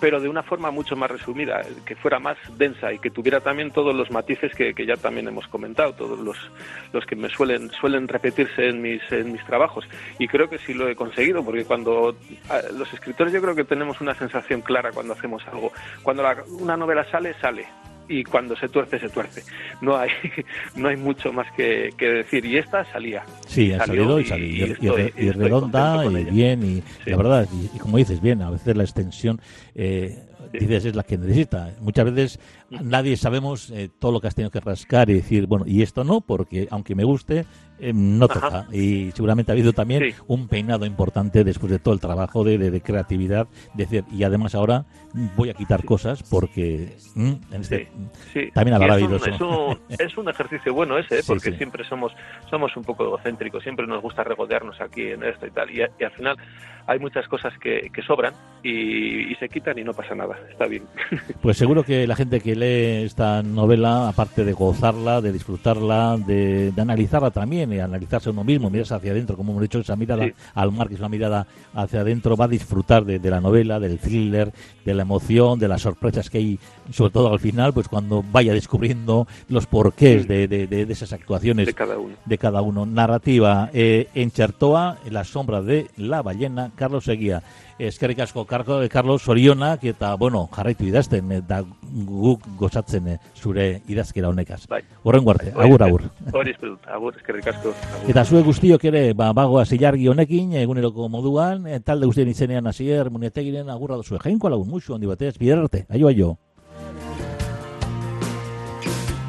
pero 0.00 0.18
de 0.20 0.28
una 0.28 0.42
forma 0.42 0.70
mucho 0.70 0.96
más 0.96 1.10
resumida, 1.10 1.60
que 1.84 1.96
fuera 1.96 2.18
más 2.18 2.38
densa 2.56 2.92
y 2.92 2.98
que 3.00 3.10
tuviera 3.10 3.40
también 3.40 3.70
todos 3.70 3.94
los 3.94 4.10
matices 4.10 4.54
que, 4.54 4.72
ya 4.86 4.96
también 4.96 5.28
hemos 5.28 5.46
comentado, 5.48 5.92
todos 5.92 6.18
los, 6.18 6.38
los 6.92 7.04
que 7.04 7.16
me 7.16 7.28
suelen, 7.28 7.70
suelen 7.70 8.08
repetirse 8.08 8.68
en 8.68 8.80
mis, 8.80 9.02
en 9.12 9.32
mis 9.32 9.44
trabajos. 9.44 9.84
Y 10.18 10.26
creo 10.26 10.48
que 10.48 10.58
sí 10.58 10.72
lo 10.72 10.88
he 10.88 10.96
conseguido, 10.96 11.44
porque 11.44 11.64
cuando 11.64 12.16
ah, 12.48 12.60
los 12.72 12.92
escritores 12.94 13.32
yo 13.32 13.42
creo 13.42 13.54
que 13.54 13.64
tenemos 13.64 14.00
una 14.00 14.14
sensación 14.28 14.60
clara 14.60 14.90
cuando 14.92 15.14
hacemos 15.14 15.42
algo. 15.48 15.72
Cuando 16.02 16.24
una 16.60 16.76
novela 16.76 17.04
sale, 17.10 17.34
sale 17.40 17.66
y 18.08 18.24
cuando 18.24 18.56
se 18.56 18.68
tuerce, 18.68 18.98
se 18.98 19.08
tuerce. 19.08 19.42
No 19.80 19.96
hay, 19.96 20.10
no 20.76 20.88
hay 20.88 20.96
mucho 20.96 21.32
más 21.32 21.50
que, 21.52 21.90
decir. 21.98 22.44
Y 22.44 22.58
esta 22.58 22.84
salía. 22.92 23.24
Sí, 23.46 23.72
ha 23.72 23.84
salido 23.84 24.20
y, 24.20 24.24
salió. 24.24 24.98
Y, 25.16 25.30
redonda 25.30 26.04
y 26.06 26.24
bien. 26.24 26.62
Y 26.62 27.10
la 27.10 27.16
verdad, 27.16 27.48
y, 27.52 27.78
como 27.78 27.96
dices, 27.96 28.20
bien, 28.20 28.42
a 28.42 28.50
veces 28.50 28.76
la 28.76 28.84
extensión. 28.84 29.40
Eh, 29.74 30.18
dices 30.52 30.84
es 30.84 30.94
la 30.94 31.02
que 31.02 31.16
necesita. 31.16 31.70
Muchas 31.80 32.12
veces 32.12 32.40
nadie 32.80 33.16
sabemos 33.16 33.70
eh, 33.70 33.88
todo 33.98 34.12
lo 34.12 34.20
que 34.20 34.28
has 34.28 34.34
tenido 34.34 34.50
que 34.50 34.60
rascar 34.60 35.10
y 35.10 35.14
decir, 35.14 35.46
bueno, 35.46 35.64
y 35.66 35.82
esto 35.82 36.04
no, 36.04 36.20
porque 36.20 36.68
aunque 36.70 36.94
me 36.94 37.04
guste, 37.04 37.44
eh, 37.78 37.92
no 37.92 38.28
toca. 38.28 38.66
Y 38.72 39.10
seguramente 39.10 39.50
ha 39.50 39.54
habido 39.54 39.72
también 39.72 40.14
un 40.28 40.46
peinado 40.46 40.86
importante 40.86 41.42
después 41.42 41.72
de 41.72 41.78
todo 41.78 41.94
el 41.94 42.00
trabajo 42.00 42.44
de, 42.44 42.58
de, 42.58 42.80
creatividad. 42.80 43.48
decir, 43.74 44.04
y 44.12 44.22
además 44.22 44.54
ahora 44.54 44.84
voy 45.36 45.50
a 45.50 45.54
quitar 45.54 45.84
cosas 45.84 46.22
porque 46.22 46.96
mm, 47.14 47.32
este, 47.52 47.88
también 48.54 48.74
habrá 48.74 48.94
habido 48.94 49.16
es 49.16 49.40
un, 49.40 49.78
Es 49.98 50.16
un, 50.16 50.28
ejercicio 50.28 50.72
bueno 50.72 50.96
ese, 50.96 51.18
¿eh? 51.18 51.22
porque 51.26 51.52
siempre 51.52 51.84
somos, 51.84 52.12
somos 52.48 52.76
un 52.76 52.84
poco 52.84 53.04
egocéntricos, 53.04 53.62
siempre 53.62 53.86
nos 53.86 54.00
gusta 54.00 54.22
regodearnos 54.24 54.80
aquí 54.80 55.08
en 55.08 55.24
esto 55.24 55.46
y 55.46 55.50
tal. 55.50 55.70
Y, 55.70 55.80
y 55.80 56.04
al 56.04 56.12
final 56.12 56.36
hay 56.86 56.98
muchas 56.98 57.26
cosas 57.28 57.52
que, 57.58 57.90
que 57.92 58.02
sobran 58.02 58.34
y, 58.62 59.34
se 59.36 59.48
quitan 59.48 59.78
y 59.78 59.82
no 59.82 59.92
pasa 59.92 60.14
nada. 60.14 60.38
Está 60.50 60.66
bien. 60.66 60.84
Pues 61.40 61.56
seguro 61.56 61.82
que 61.82 62.06
la 62.06 62.14
gente 62.14 62.40
que 62.40 62.54
lee 62.62 63.04
esta 63.04 63.42
novela, 63.42 64.08
aparte 64.08 64.44
de 64.44 64.52
gozarla, 64.52 65.20
de 65.20 65.32
disfrutarla, 65.32 66.16
de, 66.16 66.72
analizarla 66.76 67.30
también 67.30 67.72
y 67.72 67.78
analizarse 67.78 68.30
uno 68.30 68.44
mismo, 68.44 68.70
mirarse 68.70 68.94
hacia 68.94 69.12
adentro, 69.12 69.36
como 69.36 69.52
hemos 69.52 69.62
dicho, 69.62 69.78
esa 69.78 69.96
mirada 69.96 70.26
al 70.54 70.72
mar, 70.72 70.88
que 70.88 70.94
es 70.94 71.00
una 71.00 71.08
mirada 71.08 71.46
hacia 71.74 72.00
adentro, 72.00 72.36
va 72.36 72.46
a 72.46 72.48
disfrutar 72.48 73.04
de, 73.04 73.30
la 73.30 73.40
novela, 73.40 73.80
del 73.80 73.98
thriller, 73.98 74.52
de 74.84 74.94
la 74.94 75.02
emoción, 75.02 75.58
de 75.58 75.68
las 75.68 75.82
sorpresas 75.82 76.30
que 76.30 76.38
hay, 76.38 76.58
sobre 76.92 77.12
todo 77.12 77.32
al 77.32 77.40
final, 77.40 77.72
pues 77.72 77.88
cuando 77.88 78.22
vaya 78.22 78.52
descubriendo 78.52 79.26
los 79.48 79.66
porqués 79.66 80.26
de, 80.28 80.48
de, 80.48 80.86
esas 80.88 81.12
actuaciones 81.12 81.66
de 81.66 81.74
cada 81.74 81.98
uno. 81.98 82.14
De 82.24 82.38
cada 82.38 82.62
uno. 82.62 82.86
Narrativa 82.86 83.70
eh, 83.72 84.08
en 84.14 84.30
Chertoa, 84.30 84.98
en 85.04 85.14
la 85.14 85.24
sombra 85.24 85.62
de 85.62 85.88
la 85.96 86.22
ballena, 86.22 86.70
Carlos 86.76 87.08
Eguía. 87.08 87.42
Eskerrik 87.78 88.20
asko, 88.20 88.46
Carlos 88.46 89.22
Soriona, 89.22 89.76
que 89.78 89.90
eta, 89.90 90.14
bueno, 90.16 90.48
jarraitu 90.52 90.84
idazten, 90.84 91.32
da, 91.48 91.62
guk 91.92 92.44
gozatzen 92.58 93.08
eh, 93.08 93.18
zure 93.34 93.82
idazkera 93.88 94.28
honekaz. 94.28 94.66
Bai. 94.68 94.82
Horren 95.02 95.24
guarte, 95.24 95.50
bai, 95.50 95.66
agur, 95.66 95.82
agur. 95.82 96.04
Hori 96.32 96.54
espedut, 96.54 96.86
agur, 96.86 97.16
eskerrik 97.16 97.48
asko. 97.54 97.74
Eta 98.08 98.24
zue 98.24 98.42
guztiok 98.46 98.84
ere, 98.92 99.02
ba, 99.18 99.32
bagoa 99.32 99.64
zilargi 99.66 100.08
honekin, 100.08 100.54
eguneroko 100.62 101.08
moduan, 101.08 101.66
talde 101.84 102.06
guztien 102.06 102.30
izenean 102.30 102.66
hasier, 102.66 103.10
munetegiren 103.10 103.70
agurra 103.70 103.98
duzue. 104.00 104.20
Jainko 104.22 104.52
lagun, 104.52 104.70
musu 104.70 104.94
handi 104.94 105.10
batez, 105.10 105.36
biderarte, 105.38 105.86
aio, 105.90 106.08
aio. 106.08 106.36